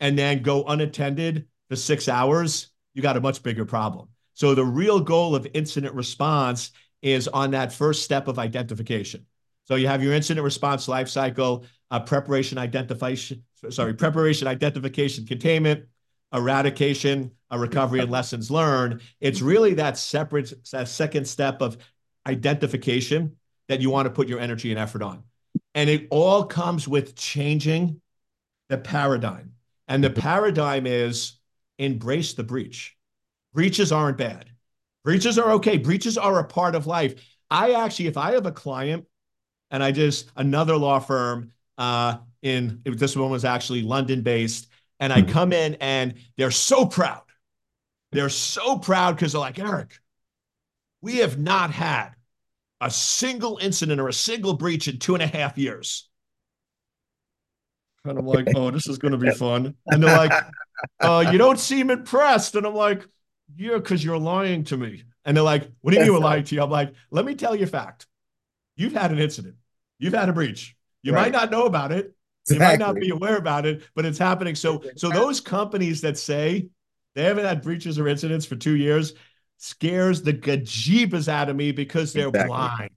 and 0.00 0.18
then 0.18 0.42
go 0.42 0.64
unattended 0.64 1.46
for 1.68 1.76
six 1.76 2.08
hours, 2.08 2.68
you 2.94 3.02
got 3.02 3.16
a 3.16 3.20
much 3.20 3.42
bigger 3.42 3.64
problem. 3.64 4.08
So 4.34 4.54
the 4.54 4.64
real 4.64 5.00
goal 5.00 5.34
of 5.34 5.46
incident 5.54 5.94
response 5.94 6.70
is 7.02 7.28
on 7.28 7.52
that 7.52 7.72
first 7.72 8.02
step 8.02 8.28
of 8.28 8.38
identification. 8.38 9.26
So 9.64 9.74
you 9.74 9.88
have 9.88 10.02
your 10.02 10.12
incident 10.12 10.44
response 10.44 10.86
life 10.88 11.08
cycle, 11.08 11.64
uh, 11.90 12.00
preparation, 12.00 12.58
identification, 12.58 13.42
sorry, 13.70 13.94
preparation, 13.94 14.46
identification, 14.46 15.26
containment, 15.26 15.86
eradication, 16.32 17.32
a 17.50 17.58
recovery, 17.58 18.00
and 18.00 18.10
lessons 18.10 18.50
learned. 18.50 19.00
It's 19.20 19.40
really 19.40 19.74
that 19.74 19.96
separate 19.96 20.52
that 20.72 20.88
second 20.88 21.26
step 21.26 21.62
of 21.62 21.76
identification 22.26 23.36
that 23.68 23.80
you 23.80 23.90
want 23.90 24.06
to 24.06 24.10
put 24.10 24.28
your 24.28 24.40
energy 24.40 24.70
and 24.70 24.78
effort 24.78 25.02
on. 25.02 25.22
And 25.74 25.90
it 25.90 26.08
all 26.10 26.44
comes 26.44 26.88
with 26.88 27.16
changing 27.16 28.00
the 28.68 28.78
paradigm. 28.78 29.52
And 29.88 30.02
the 30.02 30.10
paradigm 30.10 30.86
is 30.86 31.38
embrace 31.78 32.34
the 32.34 32.42
breach. 32.42 32.96
Breaches 33.52 33.92
aren't 33.92 34.18
bad. 34.18 34.50
Breaches 35.04 35.38
are 35.38 35.52
okay. 35.52 35.78
Breaches 35.78 36.18
are 36.18 36.40
a 36.40 36.44
part 36.44 36.74
of 36.74 36.86
life. 36.86 37.14
I 37.50 37.72
actually, 37.72 38.08
if 38.08 38.16
I 38.16 38.32
have 38.32 38.46
a 38.46 38.52
client 38.52 39.06
and 39.70 39.82
I 39.82 39.92
just 39.92 40.30
another 40.36 40.76
law 40.76 40.98
firm 40.98 41.52
uh, 41.78 42.18
in 42.42 42.82
this 42.84 43.16
one 43.16 43.30
was 43.30 43.44
actually 43.44 43.82
London 43.82 44.22
based, 44.22 44.68
and 45.00 45.12
I 45.12 45.20
hmm. 45.22 45.28
come 45.28 45.52
in 45.52 45.74
and 45.80 46.14
they're 46.36 46.50
so 46.50 46.86
proud. 46.86 47.22
They're 48.12 48.28
so 48.28 48.78
proud 48.78 49.16
because 49.16 49.32
they're 49.32 49.40
like, 49.40 49.58
Eric, 49.58 49.98
we 51.02 51.16
have 51.16 51.38
not 51.38 51.70
had 51.70 52.10
a 52.80 52.90
single 52.90 53.58
incident 53.60 54.00
or 54.00 54.08
a 54.08 54.12
single 54.12 54.54
breach 54.54 54.88
in 54.88 54.98
two 54.98 55.14
and 55.14 55.22
a 55.22 55.26
half 55.26 55.58
years. 55.58 56.08
And 58.04 58.18
I'm 58.18 58.26
like, 58.26 58.46
oh, 58.54 58.70
this 58.70 58.86
is 58.86 58.98
going 58.98 59.12
to 59.12 59.18
be 59.18 59.30
fun. 59.36 59.74
And 59.86 60.02
they're 60.02 60.16
like, 60.16 60.32
uh, 61.00 61.28
you 61.32 61.38
don't 61.38 61.58
seem 61.58 61.90
impressed. 61.90 62.54
And 62.54 62.66
I'm 62.66 62.74
like, 62.74 63.04
yeah, 63.56 63.74
because 63.74 64.04
you're 64.04 64.18
lying 64.18 64.64
to 64.64 64.76
me. 64.76 65.04
And 65.24 65.36
they're 65.36 65.44
like, 65.44 65.68
what 65.80 65.92
do 65.92 65.98
you 65.98 66.04
mean 66.04 66.12
we're 66.12 66.20
lying 66.20 66.44
to 66.44 66.54
you? 66.54 66.62
I'm 66.62 66.70
like, 66.70 66.92
let 67.10 67.24
me 67.24 67.34
tell 67.34 67.54
you 67.54 67.64
a 67.64 67.68
fact. 67.68 68.06
You've 68.76 68.92
had 68.92 69.10
an 69.10 69.18
incident. 69.18 69.56
You've 69.98 70.14
had 70.14 70.28
a 70.28 70.32
breach. 70.32 70.76
You 71.02 71.12
right. 71.12 71.22
might 71.22 71.32
not 71.32 71.50
know 71.50 71.64
about 71.64 71.92
it. 71.92 72.14
Exactly. 72.48 72.64
You 72.64 72.70
might 72.70 72.78
not 72.78 72.94
be 73.00 73.10
aware 73.10 73.36
about 73.36 73.66
it, 73.66 73.82
but 73.94 74.04
it's 74.04 74.18
happening. 74.18 74.54
So, 74.54 74.82
so 74.96 75.08
those 75.10 75.40
companies 75.40 76.00
that 76.02 76.16
say 76.16 76.68
they 77.14 77.24
haven't 77.24 77.44
had 77.44 77.62
breaches 77.62 77.98
or 77.98 78.06
incidents 78.06 78.46
for 78.46 78.56
two 78.56 78.76
years 78.76 79.14
scares 79.58 80.22
the 80.22 80.32
gajeebas 80.32 81.28
out 81.28 81.48
of 81.48 81.56
me 81.56 81.72
because 81.72 82.12
they're 82.12 82.28
exactly. 82.28 82.48
blind. 82.48 82.90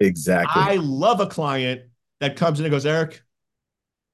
Exactly. 0.00 0.62
I 0.62 0.76
love 0.76 1.20
a 1.20 1.26
client 1.26 1.82
that 2.20 2.36
comes 2.36 2.58
in 2.58 2.64
and 2.64 2.72
goes, 2.72 2.86
Eric, 2.86 3.22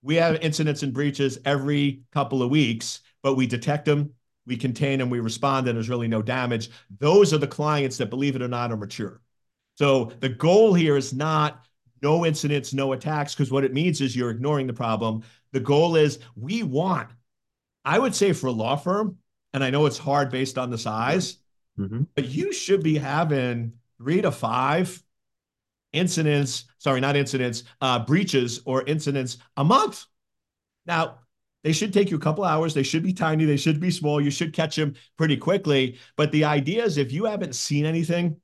we 0.02 0.16
have 0.16 0.42
incidents 0.42 0.82
and 0.82 0.92
breaches 0.92 1.38
every 1.44 2.02
couple 2.12 2.42
of 2.42 2.50
weeks, 2.50 3.00
but 3.22 3.34
we 3.34 3.46
detect 3.46 3.84
them, 3.84 4.14
we 4.46 4.56
contain 4.56 4.98
them, 4.98 5.10
we 5.10 5.20
respond, 5.20 5.68
and 5.68 5.76
there's 5.76 5.88
really 5.88 6.08
no 6.08 6.22
damage. 6.22 6.70
Those 6.98 7.32
are 7.32 7.38
the 7.38 7.46
clients 7.46 7.98
that, 7.98 8.10
believe 8.10 8.34
it 8.34 8.42
or 8.42 8.48
not, 8.48 8.72
are 8.72 8.76
mature. 8.76 9.20
So 9.76 10.12
the 10.18 10.28
goal 10.28 10.74
here 10.74 10.96
is 10.96 11.12
not 11.12 11.64
no 12.02 12.26
incidents, 12.26 12.74
no 12.74 12.92
attacks, 12.92 13.34
because 13.34 13.50
what 13.50 13.64
it 13.64 13.72
means 13.72 14.00
is 14.00 14.16
you're 14.16 14.30
ignoring 14.30 14.66
the 14.66 14.72
problem. 14.72 15.22
The 15.52 15.60
goal 15.60 15.96
is 15.96 16.18
we 16.36 16.62
want, 16.62 17.10
I 17.84 17.98
would 17.98 18.14
say 18.14 18.32
for 18.32 18.48
a 18.48 18.52
law 18.52 18.76
firm, 18.76 19.18
and 19.52 19.62
I 19.62 19.70
know 19.70 19.86
it's 19.86 19.98
hard 19.98 20.30
based 20.30 20.58
on 20.58 20.70
the 20.70 20.78
size, 20.78 21.36
mm-hmm. 21.78 22.02
but 22.14 22.26
you 22.26 22.52
should 22.52 22.82
be 22.82 22.96
having 22.96 23.72
three 23.98 24.22
to 24.22 24.32
five 24.32 25.02
incidents, 25.92 26.64
sorry, 26.78 27.00
not 27.00 27.16
incidents, 27.16 27.64
uh, 27.80 27.98
breaches 28.04 28.60
or 28.64 28.82
incidents 28.84 29.38
a 29.56 29.64
month. 29.64 30.06
Now, 30.86 31.18
they 31.64 31.72
should 31.72 31.92
take 31.92 32.10
you 32.10 32.16
a 32.16 32.20
couple 32.20 32.44
hours. 32.44 32.74
They 32.74 32.82
should 32.82 33.04
be 33.04 33.12
tiny. 33.12 33.44
They 33.44 33.56
should 33.56 33.78
be 33.78 33.90
small. 33.90 34.20
You 34.20 34.30
should 34.30 34.52
catch 34.52 34.74
them 34.74 34.94
pretty 35.16 35.36
quickly. 35.36 35.98
But 36.16 36.32
the 36.32 36.44
idea 36.44 36.84
is 36.84 36.98
if 36.98 37.12
you 37.12 37.26
haven't 37.26 37.54
seen 37.54 37.84
anything 37.84 38.36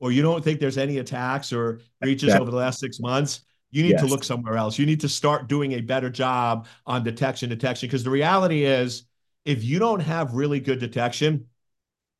or 0.00 0.12
you 0.12 0.22
don't 0.22 0.44
think 0.44 0.60
there's 0.60 0.78
any 0.78 0.98
attacks 0.98 1.52
or 1.52 1.80
breaches 2.00 2.30
yeah. 2.30 2.38
over 2.38 2.50
the 2.50 2.56
last 2.56 2.80
six 2.80 3.00
months, 3.00 3.40
you 3.70 3.82
need 3.82 3.92
yes. 3.92 4.00
to 4.00 4.06
look 4.06 4.24
somewhere 4.24 4.56
else. 4.56 4.78
You 4.78 4.86
need 4.86 5.00
to 5.00 5.08
start 5.08 5.48
doing 5.48 5.72
a 5.72 5.80
better 5.80 6.10
job 6.10 6.66
on 6.86 7.02
detection, 7.02 7.48
detection. 7.48 7.88
Because 7.88 8.04
the 8.04 8.10
reality 8.10 8.64
is, 8.64 9.04
if 9.44 9.64
you 9.64 9.78
don't 9.78 10.00
have 10.00 10.34
really 10.34 10.60
good 10.60 10.78
detection, 10.78 11.46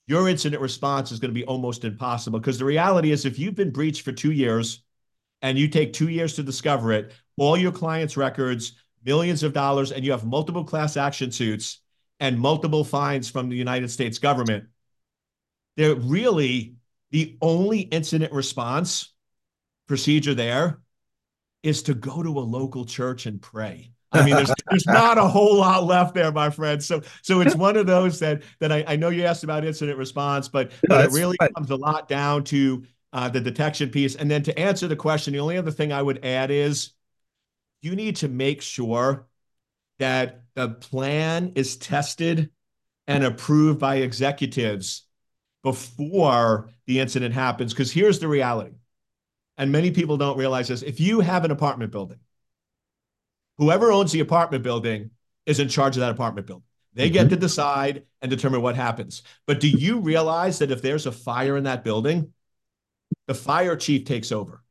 your 0.06 0.28
incident 0.28 0.62
response 0.62 1.10
is 1.10 1.18
going 1.18 1.30
to 1.30 1.34
be 1.34 1.44
almost 1.44 1.84
impossible. 1.84 2.38
Because 2.38 2.58
the 2.58 2.64
reality 2.64 3.10
is, 3.10 3.24
if 3.24 3.38
you've 3.38 3.54
been 3.54 3.72
breached 3.72 4.02
for 4.02 4.12
two 4.12 4.32
years 4.32 4.82
and 5.42 5.58
you 5.58 5.68
take 5.68 5.92
two 5.92 6.08
years 6.08 6.34
to 6.34 6.42
discover 6.42 6.92
it, 6.92 7.12
all 7.36 7.56
your 7.56 7.72
clients' 7.72 8.16
records, 8.16 8.72
millions 9.04 9.42
of 9.42 9.52
dollars, 9.52 9.92
and 9.92 10.04
you 10.04 10.10
have 10.12 10.24
multiple 10.24 10.64
class 10.64 10.96
action 10.96 11.30
suits 11.30 11.80
and 12.20 12.38
multiple 12.38 12.84
fines 12.84 13.28
from 13.28 13.48
the 13.48 13.56
United 13.56 13.90
States 13.90 14.18
government, 14.18 14.64
they're 15.76 15.94
really 15.94 16.75
the 17.10 17.36
only 17.40 17.80
incident 17.80 18.32
response 18.32 19.12
procedure 19.86 20.34
there 20.34 20.80
is 21.62 21.82
to 21.84 21.94
go 21.94 22.22
to 22.22 22.38
a 22.38 22.40
local 22.40 22.84
church 22.84 23.26
and 23.26 23.40
pray. 23.40 23.90
I 24.12 24.24
mean, 24.24 24.36
there's 24.36 24.52
there's 24.70 24.86
not 24.86 25.18
a 25.18 25.26
whole 25.26 25.56
lot 25.56 25.84
left 25.84 26.14
there, 26.14 26.30
my 26.32 26.50
friend. 26.50 26.82
So 26.82 27.02
so 27.22 27.40
it's 27.40 27.54
one 27.56 27.76
of 27.76 27.86
those 27.86 28.18
that 28.20 28.42
that 28.60 28.72
I, 28.72 28.84
I 28.86 28.96
know 28.96 29.08
you 29.08 29.24
asked 29.24 29.44
about 29.44 29.64
incident 29.64 29.98
response, 29.98 30.48
but, 30.48 30.70
no, 30.88 30.96
but 30.96 31.04
it 31.06 31.12
really 31.12 31.36
right. 31.40 31.52
comes 31.54 31.70
a 31.70 31.76
lot 31.76 32.08
down 32.08 32.44
to 32.44 32.84
uh, 33.12 33.28
the 33.28 33.40
detection 33.40 33.90
piece. 33.90 34.14
And 34.14 34.30
then 34.30 34.42
to 34.44 34.58
answer 34.58 34.88
the 34.88 34.96
question, 34.96 35.32
the 35.32 35.40
only 35.40 35.56
other 35.56 35.70
thing 35.70 35.92
I 35.92 36.02
would 36.02 36.24
add 36.24 36.50
is 36.50 36.92
you 37.82 37.96
need 37.96 38.16
to 38.16 38.28
make 38.28 38.62
sure 38.62 39.26
that 39.98 40.42
the 40.54 40.68
plan 40.68 41.52
is 41.54 41.76
tested 41.76 42.50
and 43.06 43.24
approved 43.24 43.78
by 43.78 43.96
executives 43.96 45.05
before 45.62 46.70
the 46.86 47.00
incident 47.00 47.34
happens. 47.34 47.72
Because 47.72 47.92
here's 47.92 48.18
the 48.18 48.28
reality, 48.28 48.76
and 49.56 49.72
many 49.72 49.90
people 49.90 50.16
don't 50.16 50.38
realize 50.38 50.68
this 50.68 50.82
if 50.82 51.00
you 51.00 51.20
have 51.20 51.44
an 51.44 51.50
apartment 51.50 51.92
building, 51.92 52.18
whoever 53.58 53.90
owns 53.92 54.12
the 54.12 54.20
apartment 54.20 54.62
building 54.62 55.10
is 55.46 55.60
in 55.60 55.68
charge 55.68 55.96
of 55.96 56.00
that 56.00 56.12
apartment 56.12 56.46
building. 56.46 56.64
They 56.94 57.06
mm-hmm. 57.06 57.12
get 57.12 57.30
to 57.30 57.36
decide 57.36 58.04
and 58.22 58.30
determine 58.30 58.62
what 58.62 58.74
happens. 58.74 59.22
But 59.46 59.60
do 59.60 59.68
you 59.68 60.00
realize 60.00 60.58
that 60.60 60.70
if 60.70 60.82
there's 60.82 61.06
a 61.06 61.12
fire 61.12 61.56
in 61.56 61.64
that 61.64 61.84
building, 61.84 62.32
the 63.26 63.34
fire 63.34 63.76
chief 63.76 64.04
takes 64.04 64.32
over? 64.32 64.62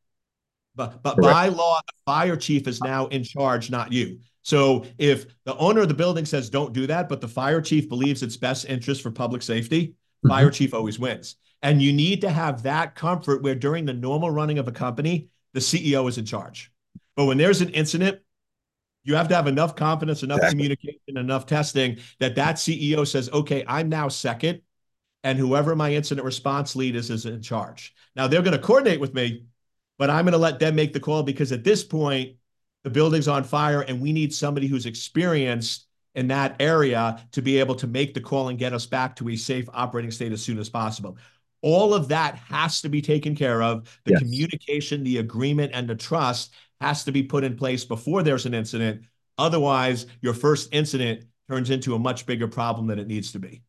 But 0.75 1.01
but 1.03 1.15
Correct. 1.15 1.33
by 1.33 1.47
law, 1.47 1.79
the 1.85 1.93
fire 2.05 2.35
chief 2.35 2.67
is 2.67 2.81
now 2.81 3.07
in 3.07 3.23
charge, 3.23 3.69
not 3.69 3.93
you. 3.93 4.19
So 4.41 4.85
if 4.97 5.25
the 5.45 5.55
owner 5.57 5.81
of 5.81 5.87
the 5.87 5.93
building 5.93 6.25
says 6.25 6.49
don't 6.49 6.73
do 6.73 6.85
that, 6.87 7.09
but 7.09 7.21
the 7.21 7.27
fire 7.27 7.61
chief 7.61 7.89
believes 7.89 8.21
it's 8.21 8.37
best 8.37 8.65
interest 8.65 9.01
for 9.01 9.11
public 9.11 9.41
safety, 9.41 9.87
mm-hmm. 9.87 9.91
Fire 10.27 10.45
mm-hmm. 10.45 10.53
chief 10.53 10.73
always 10.73 10.99
wins. 10.99 11.35
And 11.61 11.81
you 11.81 11.93
need 11.93 12.21
to 12.21 12.29
have 12.29 12.63
that 12.63 12.95
comfort 12.95 13.41
where 13.41 13.55
during 13.55 13.85
the 13.85 13.93
normal 13.93 14.29
running 14.29 14.59
of 14.59 14.67
a 14.67 14.71
company, 14.71 15.29
the 15.53 15.59
CEO 15.59 16.07
is 16.07 16.17
in 16.17 16.25
charge. 16.25 16.71
But 17.15 17.25
when 17.25 17.37
there's 17.37 17.61
an 17.61 17.69
incident, 17.69 18.19
you 19.03 19.15
have 19.15 19.27
to 19.29 19.35
have 19.35 19.47
enough 19.47 19.75
confidence, 19.75 20.23
enough 20.23 20.37
exactly. 20.37 20.57
communication, 20.57 21.17
enough 21.17 21.45
testing 21.45 21.97
that 22.19 22.35
that 22.35 22.55
CEO 22.55 23.07
says, 23.07 23.29
okay, 23.31 23.63
I'm 23.67 23.87
now 23.89 24.09
second. 24.09 24.61
And 25.23 25.39
whoever 25.39 25.75
my 25.75 25.93
incident 25.93 26.25
response 26.25 26.75
lead 26.75 26.95
is, 26.95 27.09
is 27.09 27.25
in 27.25 27.41
charge. 27.41 27.93
Now 28.15 28.27
they're 28.27 28.41
going 28.41 28.57
to 28.57 28.59
coordinate 28.59 28.99
with 28.99 29.13
me, 29.13 29.45
but 29.97 30.09
I'm 30.09 30.25
going 30.25 30.33
to 30.33 30.37
let 30.37 30.59
them 30.59 30.75
make 30.75 30.93
the 30.93 30.99
call 30.99 31.23
because 31.23 31.51
at 31.51 31.63
this 31.63 31.83
point, 31.83 32.35
the 32.83 32.89
building's 32.91 33.27
on 33.27 33.43
fire 33.43 33.81
and 33.81 33.99
we 33.99 34.13
need 34.13 34.33
somebody 34.33 34.67
who's 34.67 34.85
experienced 34.85 35.87
in 36.15 36.27
that 36.29 36.55
area 36.59 37.21
to 37.31 37.41
be 37.41 37.59
able 37.59 37.75
to 37.75 37.87
make 37.87 38.13
the 38.13 38.21
call 38.21 38.49
and 38.49 38.57
get 38.57 38.73
us 38.73 38.85
back 38.85 39.15
to 39.17 39.29
a 39.29 39.35
safe 39.35 39.67
operating 39.73 40.11
state 40.11 40.31
as 40.31 40.41
soon 40.41 40.57
as 40.57 40.69
possible. 40.69 41.17
All 41.61 41.93
of 41.93 42.07
that 42.09 42.35
has 42.35 42.81
to 42.81 42.89
be 42.89 43.01
taken 43.01 43.35
care 43.35 43.61
of. 43.61 43.99
The 44.05 44.11
yes. 44.11 44.19
communication, 44.21 45.03
the 45.03 45.17
agreement, 45.17 45.71
and 45.73 45.87
the 45.87 45.95
trust 45.95 46.53
has 46.81 47.03
to 47.05 47.11
be 47.11 47.23
put 47.23 47.43
in 47.43 47.55
place 47.55 47.83
before 47.83 48.23
there's 48.23 48.45
an 48.45 48.53
incident. 48.53 49.03
Otherwise, 49.37 50.05
your 50.21 50.33
first 50.33 50.69
incident 50.73 51.25
turns 51.49 51.69
into 51.69 51.95
a 51.95 51.99
much 51.99 52.25
bigger 52.25 52.47
problem 52.47 52.87
than 52.87 52.99
it 52.99 53.07
needs 53.07 53.31
to 53.31 53.39
be. 53.39 53.61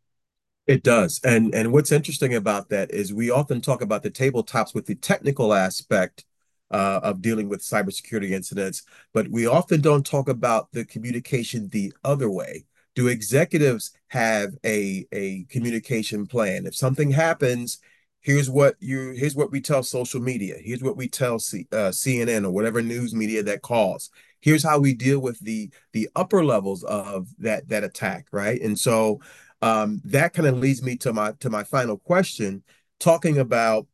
It 0.66 0.82
does. 0.82 1.20
And 1.24 1.54
and 1.54 1.72
what's 1.72 1.92
interesting 1.92 2.34
about 2.34 2.70
that 2.70 2.90
is 2.90 3.14
we 3.14 3.30
often 3.30 3.60
talk 3.60 3.82
about 3.82 4.02
the 4.02 4.10
tabletops 4.10 4.74
with 4.74 4.86
the 4.86 4.96
technical 4.96 5.54
aspect 5.54 6.24
uh, 6.70 7.00
of 7.02 7.22
dealing 7.22 7.48
with 7.48 7.62
cybersecurity 7.62 8.30
incidents, 8.30 8.82
but 9.12 9.28
we 9.28 9.46
often 9.46 9.80
don't 9.80 10.04
talk 10.04 10.28
about 10.28 10.72
the 10.72 10.84
communication 10.84 11.68
the 11.68 11.92
other 12.04 12.30
way. 12.30 12.64
Do 12.94 13.08
executives 13.08 13.92
have 14.08 14.50
a 14.64 15.06
a 15.12 15.44
communication 15.50 16.26
plan? 16.26 16.66
If 16.66 16.74
something 16.74 17.10
happens, 17.10 17.78
here's 18.20 18.50
what 18.50 18.76
you 18.80 19.10
here's 19.10 19.36
what 19.36 19.52
we 19.52 19.60
tell 19.60 19.82
social 19.82 20.20
media. 20.20 20.56
Here's 20.60 20.82
what 20.82 20.96
we 20.96 21.08
tell 21.08 21.38
C, 21.38 21.66
uh, 21.72 21.92
CNN 21.92 22.44
or 22.44 22.50
whatever 22.50 22.82
news 22.82 23.14
media 23.14 23.42
that 23.44 23.62
calls. 23.62 24.10
Here's 24.40 24.62
how 24.62 24.78
we 24.78 24.94
deal 24.94 25.20
with 25.20 25.38
the 25.40 25.70
the 25.92 26.08
upper 26.16 26.44
levels 26.44 26.82
of 26.84 27.28
that 27.38 27.68
that 27.68 27.84
attack, 27.84 28.26
right? 28.32 28.60
And 28.60 28.78
so 28.78 29.20
um, 29.62 30.00
that 30.04 30.34
kind 30.34 30.48
of 30.48 30.58
leads 30.58 30.82
me 30.82 30.96
to 30.98 31.12
my 31.12 31.32
to 31.40 31.50
my 31.50 31.64
final 31.64 31.98
question, 31.98 32.62
talking 32.98 33.38
about 33.38 33.86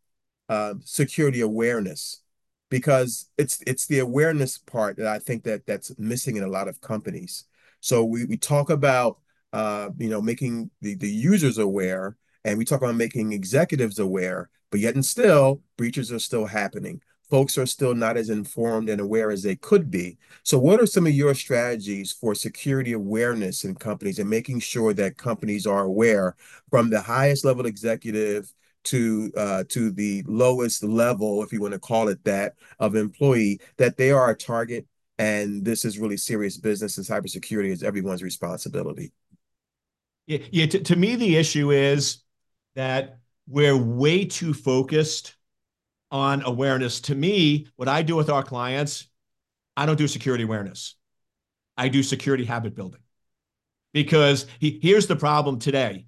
uh, 0.48 0.74
security 0.84 1.40
awareness, 1.42 2.21
because 2.72 3.28
it's 3.36 3.62
it's 3.66 3.86
the 3.86 3.98
awareness 3.98 4.56
part 4.56 4.96
that 4.96 5.06
I 5.06 5.18
think 5.18 5.44
that 5.44 5.66
that's 5.66 5.92
missing 5.98 6.36
in 6.36 6.42
a 6.42 6.48
lot 6.48 6.68
of 6.68 6.80
companies. 6.80 7.44
So 7.80 8.02
we 8.02 8.24
we 8.24 8.38
talk 8.38 8.70
about 8.70 9.18
uh, 9.52 9.90
you 9.98 10.08
know 10.08 10.22
making 10.22 10.70
the 10.80 10.94
the 10.94 11.10
users 11.10 11.58
aware, 11.58 12.16
and 12.46 12.56
we 12.56 12.64
talk 12.64 12.80
about 12.80 12.94
making 12.94 13.34
executives 13.34 13.98
aware, 13.98 14.48
but 14.70 14.80
yet 14.80 14.94
and 14.94 15.04
still 15.04 15.60
breaches 15.76 16.10
are 16.10 16.18
still 16.18 16.46
happening 16.46 17.02
folks 17.28 17.56
are 17.56 17.64
still 17.64 17.94
not 17.94 18.18
as 18.18 18.28
informed 18.28 18.90
and 18.90 19.00
aware 19.00 19.30
as 19.30 19.42
they 19.42 19.56
could 19.56 19.90
be. 19.90 20.18
So, 20.42 20.58
what 20.58 20.82
are 20.82 20.86
some 20.86 21.06
of 21.06 21.14
your 21.14 21.32
strategies 21.34 22.12
for 22.12 22.34
security 22.34 22.92
awareness 22.92 23.64
in 23.64 23.74
companies 23.74 24.18
and 24.18 24.28
making 24.28 24.60
sure 24.60 24.92
that 24.92 25.16
companies 25.16 25.66
are 25.66 25.84
aware 25.84 26.36
from 26.68 26.90
the 26.90 27.00
highest 27.00 27.46
level 27.46 27.64
executive 27.64 28.52
to 28.84 29.32
uh, 29.36 29.64
to 29.68 29.90
the 29.90 30.22
lowest 30.26 30.82
level, 30.82 31.42
if 31.42 31.52
you 31.52 31.60
want 31.60 31.74
to 31.74 31.80
call 31.80 32.08
it 32.08 32.22
that, 32.24 32.54
of 32.78 32.94
employee, 32.96 33.60
that 33.76 33.96
they 33.96 34.10
are 34.10 34.30
a 34.30 34.36
target 34.36 34.86
and 35.18 35.64
this 35.64 35.84
is 35.84 35.98
really 35.98 36.16
serious 36.16 36.56
business 36.56 36.96
and 36.98 37.06
cybersecurity 37.06 37.70
is 37.70 37.82
everyone's 37.82 38.22
responsibility? 38.22 39.12
Yeah, 40.26 40.38
yeah. 40.50 40.66
To, 40.66 40.80
to 40.80 40.96
me, 40.96 41.16
the 41.16 41.36
issue 41.36 41.70
is 41.70 42.22
that 42.74 43.18
we're 43.48 43.76
way 43.76 44.24
too 44.24 44.54
focused 44.54 45.36
on 46.10 46.42
awareness. 46.44 47.00
To 47.02 47.14
me, 47.14 47.68
what 47.76 47.88
I 47.88 48.02
do 48.02 48.16
with 48.16 48.30
our 48.30 48.42
clients, 48.42 49.08
I 49.76 49.86
don't 49.86 49.96
do 49.98 50.08
security 50.08 50.44
awareness. 50.44 50.96
I 51.76 51.88
do 51.88 52.02
security 52.02 52.44
habit 52.44 52.74
building. 52.74 53.00
Because 53.92 54.46
he, 54.58 54.78
here's 54.82 55.06
the 55.06 55.16
problem 55.16 55.58
today. 55.58 56.06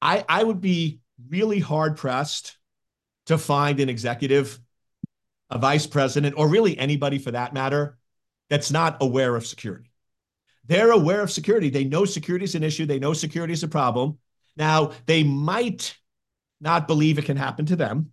I, 0.00 0.24
I 0.28 0.42
would 0.42 0.60
be 0.60 0.98
really 1.28 1.60
hard 1.60 1.96
pressed 1.96 2.56
to 3.26 3.38
find 3.38 3.80
an 3.80 3.88
executive, 3.88 4.58
a 5.50 5.58
vice 5.58 5.86
president, 5.86 6.34
or 6.36 6.48
really 6.48 6.76
anybody 6.78 7.18
for 7.18 7.30
that 7.30 7.54
matter, 7.54 7.98
that's 8.50 8.70
not 8.70 8.98
aware 9.00 9.34
of 9.36 9.46
security. 9.46 9.90
They're 10.66 10.92
aware 10.92 11.22
of 11.22 11.30
security. 11.30 11.70
They 11.70 11.84
know 11.84 12.04
security 12.04 12.44
is 12.44 12.54
an 12.54 12.62
issue. 12.62 12.86
They 12.86 12.98
know 12.98 13.12
security 13.12 13.52
is 13.52 13.62
a 13.62 13.68
problem. 13.68 14.18
Now, 14.56 14.92
they 15.06 15.24
might 15.24 15.96
not 16.60 16.86
believe 16.86 17.18
it 17.18 17.24
can 17.24 17.36
happen 17.36 17.66
to 17.66 17.76
them. 17.76 18.12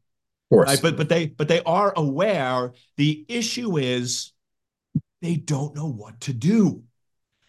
Of 0.51 0.55
course. 0.55 0.67
Right? 0.69 0.81
But 0.81 0.97
but 0.97 1.09
they 1.09 1.27
but 1.27 1.47
they 1.47 1.61
are 1.63 1.93
aware. 1.95 2.73
The 2.97 3.25
issue 3.27 3.77
is 3.77 4.33
they 5.21 5.35
don't 5.35 5.75
know 5.75 5.89
what 5.89 6.19
to 6.21 6.33
do. 6.33 6.83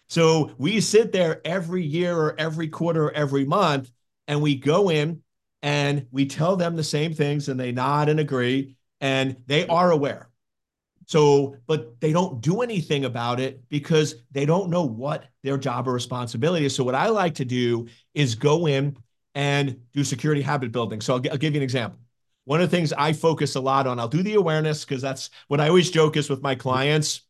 So 0.09 0.55
we 0.59 0.81
sit 0.81 1.13
there 1.13 1.41
every 1.45 1.85
year 1.85 2.17
or 2.17 2.35
every 2.39 2.69
quarter 2.69 3.07
or 3.07 3.13
every 3.13 3.45
month 3.45 3.91
and 4.27 4.43
we 4.43 4.57
go 4.57 4.91
in 4.91 5.23
and 5.63 6.07
we 6.11 6.27
tell 6.27 6.57
them 6.57 6.77
the 6.77 6.85
same 6.85 7.15
things 7.15 7.49
and 7.49 7.59
they 7.59 7.73
nod 7.73 8.09
and 8.09 8.21
agree 8.21 8.77
and 9.01 9.37
they 9.47 9.67
are 9.67 9.91
aware. 9.91 10.29
So, 11.07 11.57
but 11.67 12.01
they 12.01 12.13
don't 12.13 12.41
do 12.41 12.61
anything 12.61 13.05
about 13.05 13.41
it 13.41 13.69
because 13.69 14.15
they 14.31 14.47
don't 14.47 14.71
know 14.71 14.85
what 14.85 15.25
their 15.43 15.59
job 15.59 15.89
or 15.89 15.93
responsibility 15.93 16.67
is. 16.67 16.75
So, 16.75 16.85
what 16.85 16.95
I 16.95 17.09
like 17.09 17.35
to 17.37 17.45
do 17.45 17.89
is 18.15 18.37
go 18.37 18.69
in 18.69 18.97
and 19.35 19.81
do 19.93 20.05
security 20.05 20.41
habit 20.41 20.71
building. 20.71 21.01
So, 21.01 21.15
I'll, 21.15 21.23
I'll 21.33 21.37
give 21.37 21.55
you 21.55 21.59
an 21.59 21.65
example. 21.65 21.99
One 22.45 22.61
of 22.61 22.71
the 22.71 22.77
things 22.77 22.93
I 22.93 23.13
focus 23.13 23.57
a 23.57 23.61
lot 23.61 23.89
on, 23.89 23.99
I'll 23.99 24.09
do 24.09 24.23
the 24.23 24.35
awareness 24.35 24.85
because 24.85 25.03
that's 25.03 25.31
what 25.49 25.61
I 25.61 25.69
always 25.69 25.91
joke 25.91 26.17
is 26.17 26.31
with 26.31 26.43
my 26.43 26.55
clients. 26.55 27.23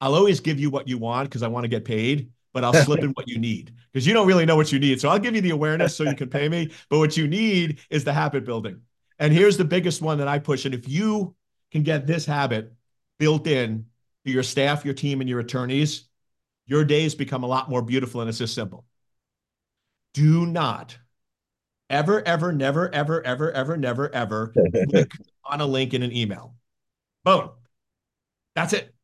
I'll 0.00 0.14
always 0.14 0.40
give 0.40 0.58
you 0.58 0.70
what 0.70 0.88
you 0.88 0.96
want 0.96 1.28
because 1.28 1.42
I 1.42 1.48
want 1.48 1.64
to 1.64 1.68
get 1.68 1.84
paid 1.84 2.30
but 2.52 2.64
I'll 2.64 2.72
slip 2.72 3.00
in 3.00 3.10
what 3.10 3.28
you 3.28 3.38
need 3.38 3.72
because 3.92 4.06
you 4.06 4.14
don't 4.14 4.26
really 4.26 4.46
know 4.46 4.56
what 4.56 4.72
you 4.72 4.78
need. 4.78 5.00
So 5.00 5.08
I'll 5.08 5.18
give 5.18 5.34
you 5.34 5.40
the 5.40 5.50
awareness 5.50 5.96
so 5.96 6.04
you 6.04 6.14
can 6.14 6.28
pay 6.28 6.48
me. 6.48 6.70
But 6.88 6.98
what 6.98 7.16
you 7.16 7.28
need 7.28 7.80
is 7.90 8.04
the 8.04 8.12
habit 8.12 8.44
building. 8.44 8.80
And 9.18 9.32
here's 9.32 9.56
the 9.56 9.64
biggest 9.64 10.00
one 10.00 10.18
that 10.18 10.28
I 10.28 10.38
push. 10.38 10.64
And 10.64 10.74
if 10.74 10.88
you 10.88 11.34
can 11.72 11.82
get 11.82 12.06
this 12.06 12.24
habit 12.24 12.72
built 13.18 13.46
in 13.46 13.86
to 14.24 14.32
your 14.32 14.42
staff, 14.42 14.84
your 14.84 14.94
team, 14.94 15.20
and 15.20 15.28
your 15.28 15.40
attorneys, 15.40 16.08
your 16.66 16.84
days 16.84 17.14
become 17.14 17.42
a 17.42 17.46
lot 17.46 17.68
more 17.68 17.82
beautiful. 17.82 18.20
And 18.20 18.28
it's 18.28 18.38
just 18.38 18.54
simple. 18.54 18.84
Do 20.14 20.46
not 20.46 20.96
ever, 21.90 22.26
ever, 22.26 22.52
never, 22.52 22.92
ever, 22.94 23.24
ever, 23.24 23.52
ever, 23.52 23.76
never, 23.76 24.14
ever 24.14 24.54
click 24.90 25.12
on 25.44 25.60
a 25.60 25.66
link 25.66 25.94
in 25.94 26.02
an 26.02 26.12
email. 26.12 26.54
Boom. 27.24 27.50
That's 28.54 28.72
it. 28.72 28.94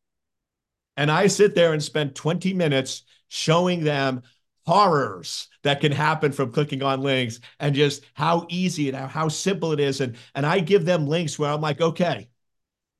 And 0.96 1.10
I 1.10 1.26
sit 1.26 1.54
there 1.54 1.72
and 1.72 1.82
spend 1.82 2.14
20 2.14 2.54
minutes 2.54 3.02
showing 3.28 3.84
them 3.84 4.22
horrors 4.66 5.48
that 5.62 5.80
can 5.80 5.92
happen 5.92 6.32
from 6.32 6.52
clicking 6.52 6.82
on 6.82 7.00
links 7.02 7.40
and 7.60 7.74
just 7.74 8.04
how 8.14 8.46
easy 8.48 8.88
and 8.88 8.96
how 8.96 9.28
simple 9.28 9.72
it 9.72 9.80
is. 9.80 10.00
And, 10.00 10.16
and 10.34 10.46
I 10.46 10.60
give 10.60 10.84
them 10.84 11.06
links 11.06 11.38
where 11.38 11.50
I'm 11.50 11.60
like, 11.60 11.80
okay, 11.80 12.28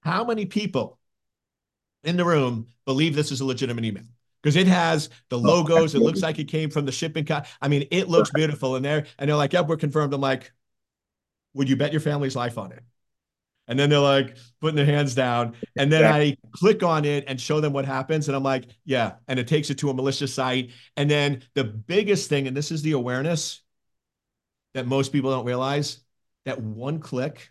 how 0.02 0.24
many 0.24 0.46
people 0.46 0.98
in 2.02 2.16
the 2.16 2.24
room 2.24 2.66
believe 2.84 3.14
this 3.14 3.32
is 3.32 3.40
a 3.40 3.44
legitimate 3.44 3.84
email? 3.84 4.04
Because 4.42 4.56
it 4.56 4.66
has 4.66 5.08
the 5.30 5.38
logos. 5.38 5.94
It 5.94 6.02
looks 6.02 6.22
like 6.22 6.38
it 6.38 6.48
came 6.48 6.68
from 6.70 6.84
the 6.84 6.92
shipping. 6.92 7.24
Co- 7.24 7.42
I 7.62 7.68
mean, 7.68 7.88
it 7.90 8.08
looks 8.08 8.30
beautiful 8.30 8.76
in 8.76 8.82
there. 8.82 9.06
And 9.18 9.28
they're 9.28 9.36
like, 9.36 9.54
yep, 9.54 9.66
we're 9.66 9.76
confirmed. 9.78 10.12
I'm 10.12 10.20
like, 10.20 10.52
would 11.54 11.68
you 11.68 11.76
bet 11.76 11.92
your 11.92 12.00
family's 12.00 12.36
life 12.36 12.58
on 12.58 12.72
it? 12.72 12.82
And 13.66 13.78
then 13.78 13.88
they're 13.88 13.98
like 13.98 14.36
putting 14.60 14.76
their 14.76 14.84
hands 14.84 15.14
down. 15.14 15.54
And 15.78 15.90
then 15.90 16.04
I 16.04 16.36
click 16.52 16.82
on 16.82 17.04
it 17.04 17.24
and 17.26 17.40
show 17.40 17.60
them 17.60 17.72
what 17.72 17.86
happens. 17.86 18.28
And 18.28 18.36
I'm 18.36 18.42
like, 18.42 18.66
yeah. 18.84 19.14
And 19.26 19.38
it 19.38 19.48
takes 19.48 19.70
it 19.70 19.78
to 19.78 19.90
a 19.90 19.94
malicious 19.94 20.34
site. 20.34 20.70
And 20.96 21.10
then 21.10 21.42
the 21.54 21.64
biggest 21.64 22.28
thing, 22.28 22.46
and 22.46 22.56
this 22.56 22.70
is 22.70 22.82
the 22.82 22.92
awareness 22.92 23.62
that 24.74 24.86
most 24.86 25.12
people 25.12 25.30
don't 25.30 25.46
realize 25.46 26.00
that 26.44 26.60
one 26.60 26.98
click 26.98 27.50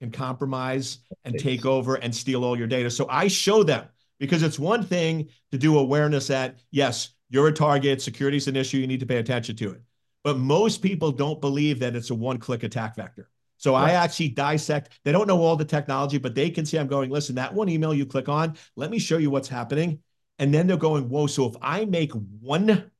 can 0.00 0.10
compromise 0.10 0.98
and 1.24 1.38
take 1.38 1.64
over 1.64 1.94
and 1.94 2.14
steal 2.14 2.44
all 2.44 2.58
your 2.58 2.66
data. 2.66 2.90
So 2.90 3.06
I 3.08 3.28
show 3.28 3.62
them 3.62 3.86
because 4.18 4.42
it's 4.42 4.58
one 4.58 4.82
thing 4.82 5.28
to 5.52 5.58
do 5.58 5.78
awareness 5.78 6.26
that, 6.26 6.58
yes, 6.70 7.10
you're 7.30 7.48
a 7.48 7.52
target, 7.52 8.02
security 8.02 8.36
is 8.36 8.48
an 8.48 8.56
issue, 8.56 8.78
you 8.78 8.86
need 8.86 9.00
to 9.00 9.06
pay 9.06 9.18
attention 9.18 9.56
to 9.56 9.70
it. 9.70 9.80
But 10.24 10.38
most 10.38 10.82
people 10.82 11.12
don't 11.12 11.40
believe 11.40 11.78
that 11.80 11.94
it's 11.94 12.10
a 12.10 12.14
one 12.14 12.38
click 12.38 12.62
attack 12.62 12.96
vector. 12.96 13.28
So 13.56 13.72
right. 13.72 13.90
I 13.90 13.92
actually 13.92 14.28
dissect. 14.28 15.00
They 15.04 15.12
don't 15.12 15.26
know 15.26 15.40
all 15.40 15.56
the 15.56 15.64
technology, 15.64 16.18
but 16.18 16.34
they 16.34 16.50
can 16.50 16.66
see 16.66 16.78
I'm 16.78 16.86
going, 16.86 17.10
listen, 17.10 17.36
that 17.36 17.54
one 17.54 17.68
email 17.68 17.94
you 17.94 18.06
click 18.06 18.28
on, 18.28 18.56
let 18.76 18.90
me 18.90 18.98
show 18.98 19.18
you 19.18 19.30
what's 19.30 19.48
happening. 19.48 20.00
And 20.38 20.52
then 20.52 20.66
they're 20.66 20.76
going, 20.76 21.08
whoa, 21.08 21.26
so 21.26 21.46
if 21.46 21.54
I 21.62 21.86
make 21.86 22.12
one 22.12 22.90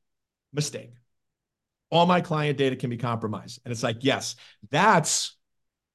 mistake, 0.53 0.93
all 1.89 2.05
my 2.05 2.21
client 2.21 2.57
data 2.57 2.75
can 2.75 2.89
be 2.89 2.97
compromised. 2.97 3.61
And 3.63 3.71
it's 3.71 3.83
like, 3.83 3.97
yes, 4.01 4.35
that's 4.69 5.37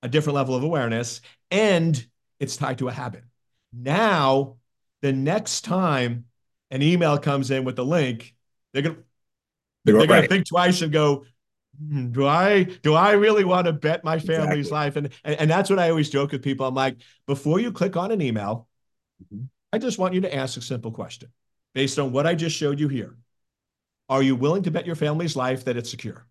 a 0.02 0.08
different 0.08 0.36
level 0.36 0.54
of 0.54 0.62
awareness 0.62 1.20
and 1.50 2.04
it's 2.40 2.56
tied 2.56 2.78
to 2.78 2.88
a 2.88 2.92
habit. 2.92 3.24
Now, 3.72 4.56
the 5.00 5.12
next 5.12 5.62
time 5.62 6.26
an 6.70 6.82
email 6.82 7.18
comes 7.18 7.50
in 7.50 7.64
with 7.64 7.76
the 7.76 7.84
link, 7.84 8.34
they're 8.72 8.82
going 8.82 8.96
to 8.96 9.02
they're, 9.84 10.06
going 10.06 10.22
to 10.22 10.28
think 10.28 10.46
twice 10.46 10.80
and 10.82 10.92
go, 10.92 11.24
do 12.10 12.26
I 12.26 12.64
do 12.64 12.94
I 12.94 13.12
really 13.12 13.44
want 13.44 13.66
to 13.66 13.72
bet 13.72 14.04
my 14.04 14.18
family's 14.18 14.68
exactly. 14.68 14.70
life? 14.70 14.96
And, 14.96 15.08
and, 15.24 15.40
and 15.40 15.50
that's 15.50 15.70
what 15.70 15.78
I 15.78 15.90
always 15.90 16.10
joke 16.10 16.32
with 16.32 16.42
people. 16.42 16.66
I'm 16.66 16.74
like, 16.74 16.98
before 17.26 17.60
you 17.60 17.72
click 17.72 17.96
on 17.96 18.10
an 18.12 18.20
email, 18.20 18.68
mm-hmm. 19.24 19.44
I 19.72 19.78
just 19.78 19.98
want 19.98 20.14
you 20.14 20.20
to 20.22 20.34
ask 20.34 20.56
a 20.56 20.62
simple 20.62 20.90
question 20.90 21.30
based 21.74 21.98
on 21.98 22.12
what 22.12 22.26
I 22.26 22.34
just 22.34 22.56
showed 22.56 22.78
you 22.78 22.88
here. 22.88 23.16
Are 24.08 24.22
you 24.22 24.36
willing 24.36 24.62
to 24.64 24.70
bet 24.70 24.86
your 24.86 24.96
family's 24.96 25.36
life 25.36 25.64
that 25.64 25.76
it's 25.76 25.90
secure? 25.90 26.26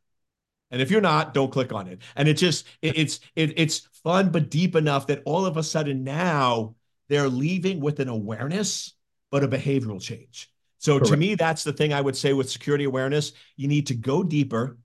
And 0.70 0.82
if 0.82 0.90
you're 0.90 1.02
not, 1.02 1.34
don't 1.34 1.52
click 1.52 1.74
on 1.74 1.88
it. 1.88 2.02
And 2.16 2.28
it 2.28 2.36
just 2.36 2.66
it, 2.82 2.98
it's 2.98 3.20
it, 3.36 3.54
it's 3.58 3.88
fun 4.04 4.30
but 4.30 4.50
deep 4.50 4.76
enough 4.76 5.08
that 5.08 5.22
all 5.26 5.46
of 5.46 5.58
a 5.58 5.64
sudden 5.64 6.04
now 6.04 6.76
they're 7.10 7.30
leaving 7.30 7.82
with 7.82 8.00
an 8.00 8.08
awareness 8.08 8.94
but 9.32 9.44
a 9.44 9.48
behavioral 9.48 10.02
change. 10.02 10.50
So 10.78 10.98
Correct. 10.98 11.12
to 11.12 11.18
me, 11.18 11.36
that's 11.36 11.64
the 11.64 11.74
thing 11.74 11.94
I 11.94 12.02
would 12.02 12.16
say 12.16 12.34
with 12.34 12.50
security 12.50 12.86
awareness. 12.86 13.34
You 13.56 13.68
need 13.68 13.88
to 13.88 13.96
go 13.96 14.24
deeper 14.24 14.78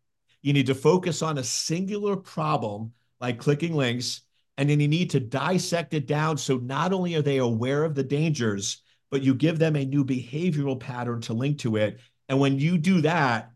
you 0.47 0.53
need 0.53 0.67
to 0.67 0.77
focus 0.77 1.23
on 1.23 1.39
a 1.39 1.43
singular 1.43 2.15
problem 2.15 2.93
like 3.21 3.37
clicking 3.37 3.75
links, 3.75 4.21
and 4.57 4.71
then 4.71 4.79
you 4.79 4.87
need 4.87 5.11
to 5.11 5.19
dissect 5.19 5.93
it 5.93 6.07
down 6.07 6.39
so 6.39 6.59
not 6.59 6.93
only 6.93 7.17
are 7.17 7.23
they 7.23 7.39
aware 7.39 7.83
of 7.83 7.97
the 7.97 8.05
dangers, 8.05 8.83
but 9.11 9.23
you 9.23 9.35
give 9.35 9.59
them 9.59 9.75
a 9.75 9.85
new 9.85 10.05
behavioral 10.05 10.79
pattern 10.79 11.21
to 11.23 11.35
link 11.35 11.59
to 11.59 11.75
it. 11.75 11.99
And 12.29 12.39
when 12.39 12.61
you 12.61 12.79
do 12.79 13.01
that, 13.01 13.51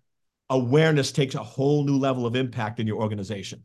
awareness 0.48 1.12
takes 1.12 1.36
a 1.36 1.42
whole 1.44 1.84
new 1.84 1.96
level 1.96 2.26
of 2.26 2.34
impact 2.34 2.80
in 2.80 2.88
your 2.88 3.00
organization. 3.00 3.62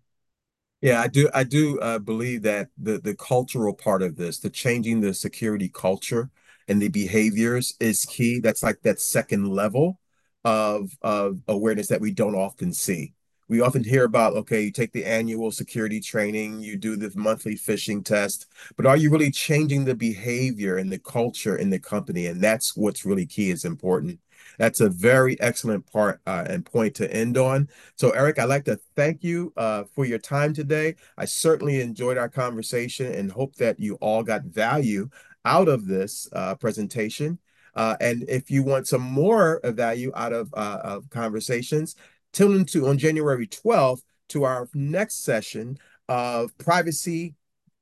Yeah, 0.81 1.01
I 1.01 1.07
do. 1.07 1.27
I 1.33 1.45
do 1.45 1.79
uh, 1.79 1.97
believe 1.97 2.43
that 2.43 2.67
the 2.77 2.99
the 2.99 3.15
cultural 3.15 3.73
part 3.73 4.03
of 4.03 4.17
this, 4.17 4.37
the 4.37 4.51
changing 4.51 5.01
the 5.01 5.15
security 5.15 5.67
culture 5.73 6.29
and 6.67 6.79
the 6.79 6.89
behaviors, 6.89 7.73
is 7.79 8.05
key. 8.05 8.39
That's 8.39 8.61
like 8.61 8.81
that 8.83 9.01
second 9.01 9.47
level 9.47 9.99
of 10.43 10.91
of 11.01 11.39
awareness 11.47 11.87
that 11.87 12.01
we 12.01 12.11
don't 12.11 12.35
often 12.35 12.71
see 12.71 13.14
we 13.47 13.61
often 13.61 13.83
hear 13.83 14.05
about 14.05 14.33
okay 14.33 14.61
you 14.61 14.71
take 14.71 14.91
the 14.91 15.05
annual 15.05 15.51
security 15.51 15.99
training 15.99 16.59
you 16.59 16.75
do 16.75 16.95
the 16.95 17.11
monthly 17.15 17.55
phishing 17.55 18.03
test 18.03 18.47
but 18.75 18.85
are 18.85 18.97
you 18.97 19.09
really 19.09 19.31
changing 19.31 19.85
the 19.85 19.95
behavior 19.95 20.77
and 20.77 20.91
the 20.91 20.99
culture 20.99 21.55
in 21.57 21.69
the 21.69 21.79
company? 21.79 22.27
And 22.27 22.41
that's 22.41 22.75
what's 22.75 23.05
really 23.05 23.25
key 23.25 23.51
is 23.51 23.65
important. 23.65 24.19
That's 24.57 24.79
a 24.79 24.89
very 24.89 25.39
excellent 25.41 25.91
part 25.91 26.21
uh, 26.25 26.45
and 26.47 26.65
point 26.65 26.95
to 26.95 27.13
end 27.13 27.37
on. 27.37 27.67
So 27.95 28.11
eric 28.11 28.39
i'd 28.39 28.45
like 28.45 28.65
to 28.65 28.79
thank 28.95 29.23
you 29.23 29.53
uh, 29.57 29.83
for 29.95 30.05
your 30.05 30.19
time 30.19 30.53
today. 30.53 30.95
I 31.17 31.25
certainly 31.25 31.81
enjoyed 31.81 32.17
our 32.17 32.29
conversation 32.29 33.13
and 33.13 33.31
hope 33.31 33.55
that 33.55 33.79
you 33.79 33.95
all 33.95 34.23
got 34.23 34.43
value 34.43 35.09
out 35.45 35.67
of 35.67 35.85
this 35.85 36.27
uh, 36.33 36.55
presentation. 36.55 37.37
Uh, 37.75 37.97
and 37.99 38.23
if 38.29 38.49
you 38.49 38.63
want 38.63 38.87
some 38.87 39.01
more 39.01 39.59
value 39.63 40.09
out 40.15 40.31
of, 40.31 40.53
uh, 40.53 40.79
of 40.81 41.09
conversations 41.09 41.95
Tune 42.35 42.57
into 42.57 42.87
on 42.87 42.97
January 42.97 43.47
12th 43.47 44.01
to 44.27 44.43
our 44.43 44.67
next 44.73 45.23
session 45.23 45.77
of 46.09 46.55
privacy 46.57 47.33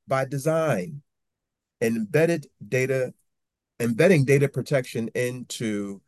by 0.06 0.24
design, 0.24 1.02
embedded 1.80 2.46
data, 2.66 3.12
embedding 3.80 4.24
data 4.24 4.48
protection 4.48 5.08
into 5.16 6.00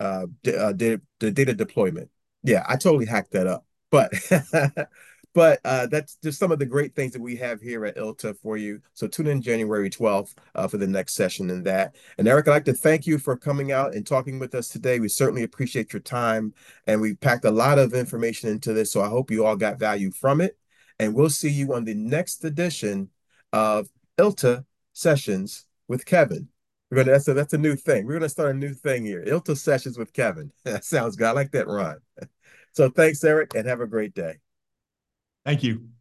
uh, 0.00 0.24
uh, 0.46 0.72
data, 0.72 1.02
the 1.20 1.30
data 1.30 1.52
deployment. 1.52 2.10
Yeah, 2.42 2.64
I 2.66 2.76
totally 2.76 3.04
hacked 3.04 3.32
that 3.32 3.46
up, 3.46 3.66
but 3.90 4.10
But 5.34 5.60
uh, 5.64 5.86
that's 5.86 6.16
just 6.16 6.38
some 6.38 6.52
of 6.52 6.58
the 6.58 6.66
great 6.66 6.94
things 6.94 7.12
that 7.12 7.22
we 7.22 7.36
have 7.36 7.60
here 7.60 7.86
at 7.86 7.96
ILTA 7.96 8.34
for 8.34 8.58
you. 8.58 8.80
So 8.92 9.06
tune 9.06 9.28
in 9.28 9.40
January 9.40 9.88
12th 9.88 10.34
uh, 10.54 10.68
for 10.68 10.76
the 10.76 10.86
next 10.86 11.14
session 11.14 11.48
in 11.48 11.62
that. 11.62 11.96
And 12.18 12.28
Eric, 12.28 12.48
I'd 12.48 12.52
like 12.52 12.64
to 12.66 12.74
thank 12.74 13.06
you 13.06 13.18
for 13.18 13.36
coming 13.36 13.72
out 13.72 13.94
and 13.94 14.06
talking 14.06 14.38
with 14.38 14.54
us 14.54 14.68
today. 14.68 15.00
We 15.00 15.08
certainly 15.08 15.42
appreciate 15.42 15.92
your 15.92 16.00
time. 16.00 16.52
And 16.86 17.00
we 17.00 17.14
packed 17.14 17.46
a 17.46 17.50
lot 17.50 17.78
of 17.78 17.94
information 17.94 18.50
into 18.50 18.74
this. 18.74 18.92
So 18.92 19.00
I 19.00 19.08
hope 19.08 19.30
you 19.30 19.46
all 19.46 19.56
got 19.56 19.78
value 19.78 20.10
from 20.10 20.42
it. 20.42 20.58
And 20.98 21.14
we'll 21.14 21.30
see 21.30 21.50
you 21.50 21.72
on 21.72 21.84
the 21.84 21.94
next 21.94 22.44
edition 22.44 23.08
of 23.54 23.88
ILTA 24.18 24.66
Sessions 24.92 25.64
with 25.88 26.04
Kevin. 26.04 26.48
We're 26.90 26.98
gonna 26.98 27.12
that's 27.12 27.28
a 27.28 27.32
that's 27.32 27.54
a 27.54 27.58
new 27.58 27.74
thing. 27.74 28.06
We're 28.06 28.12
gonna 28.12 28.28
start 28.28 28.54
a 28.54 28.58
new 28.58 28.74
thing 28.74 29.06
here. 29.06 29.24
ILTA 29.26 29.56
Sessions 29.56 29.96
with 29.96 30.12
Kevin. 30.12 30.52
That 30.64 30.84
sounds 30.84 31.16
good. 31.16 31.26
I 31.26 31.32
like 31.32 31.52
that, 31.52 31.68
Ron. 31.68 31.96
So 32.74 32.88
thanks, 32.88 33.22
Eric, 33.22 33.54
and 33.54 33.68
have 33.68 33.82
a 33.82 33.86
great 33.86 34.14
day. 34.14 34.41
Thank 35.44 35.62
you. 35.62 35.91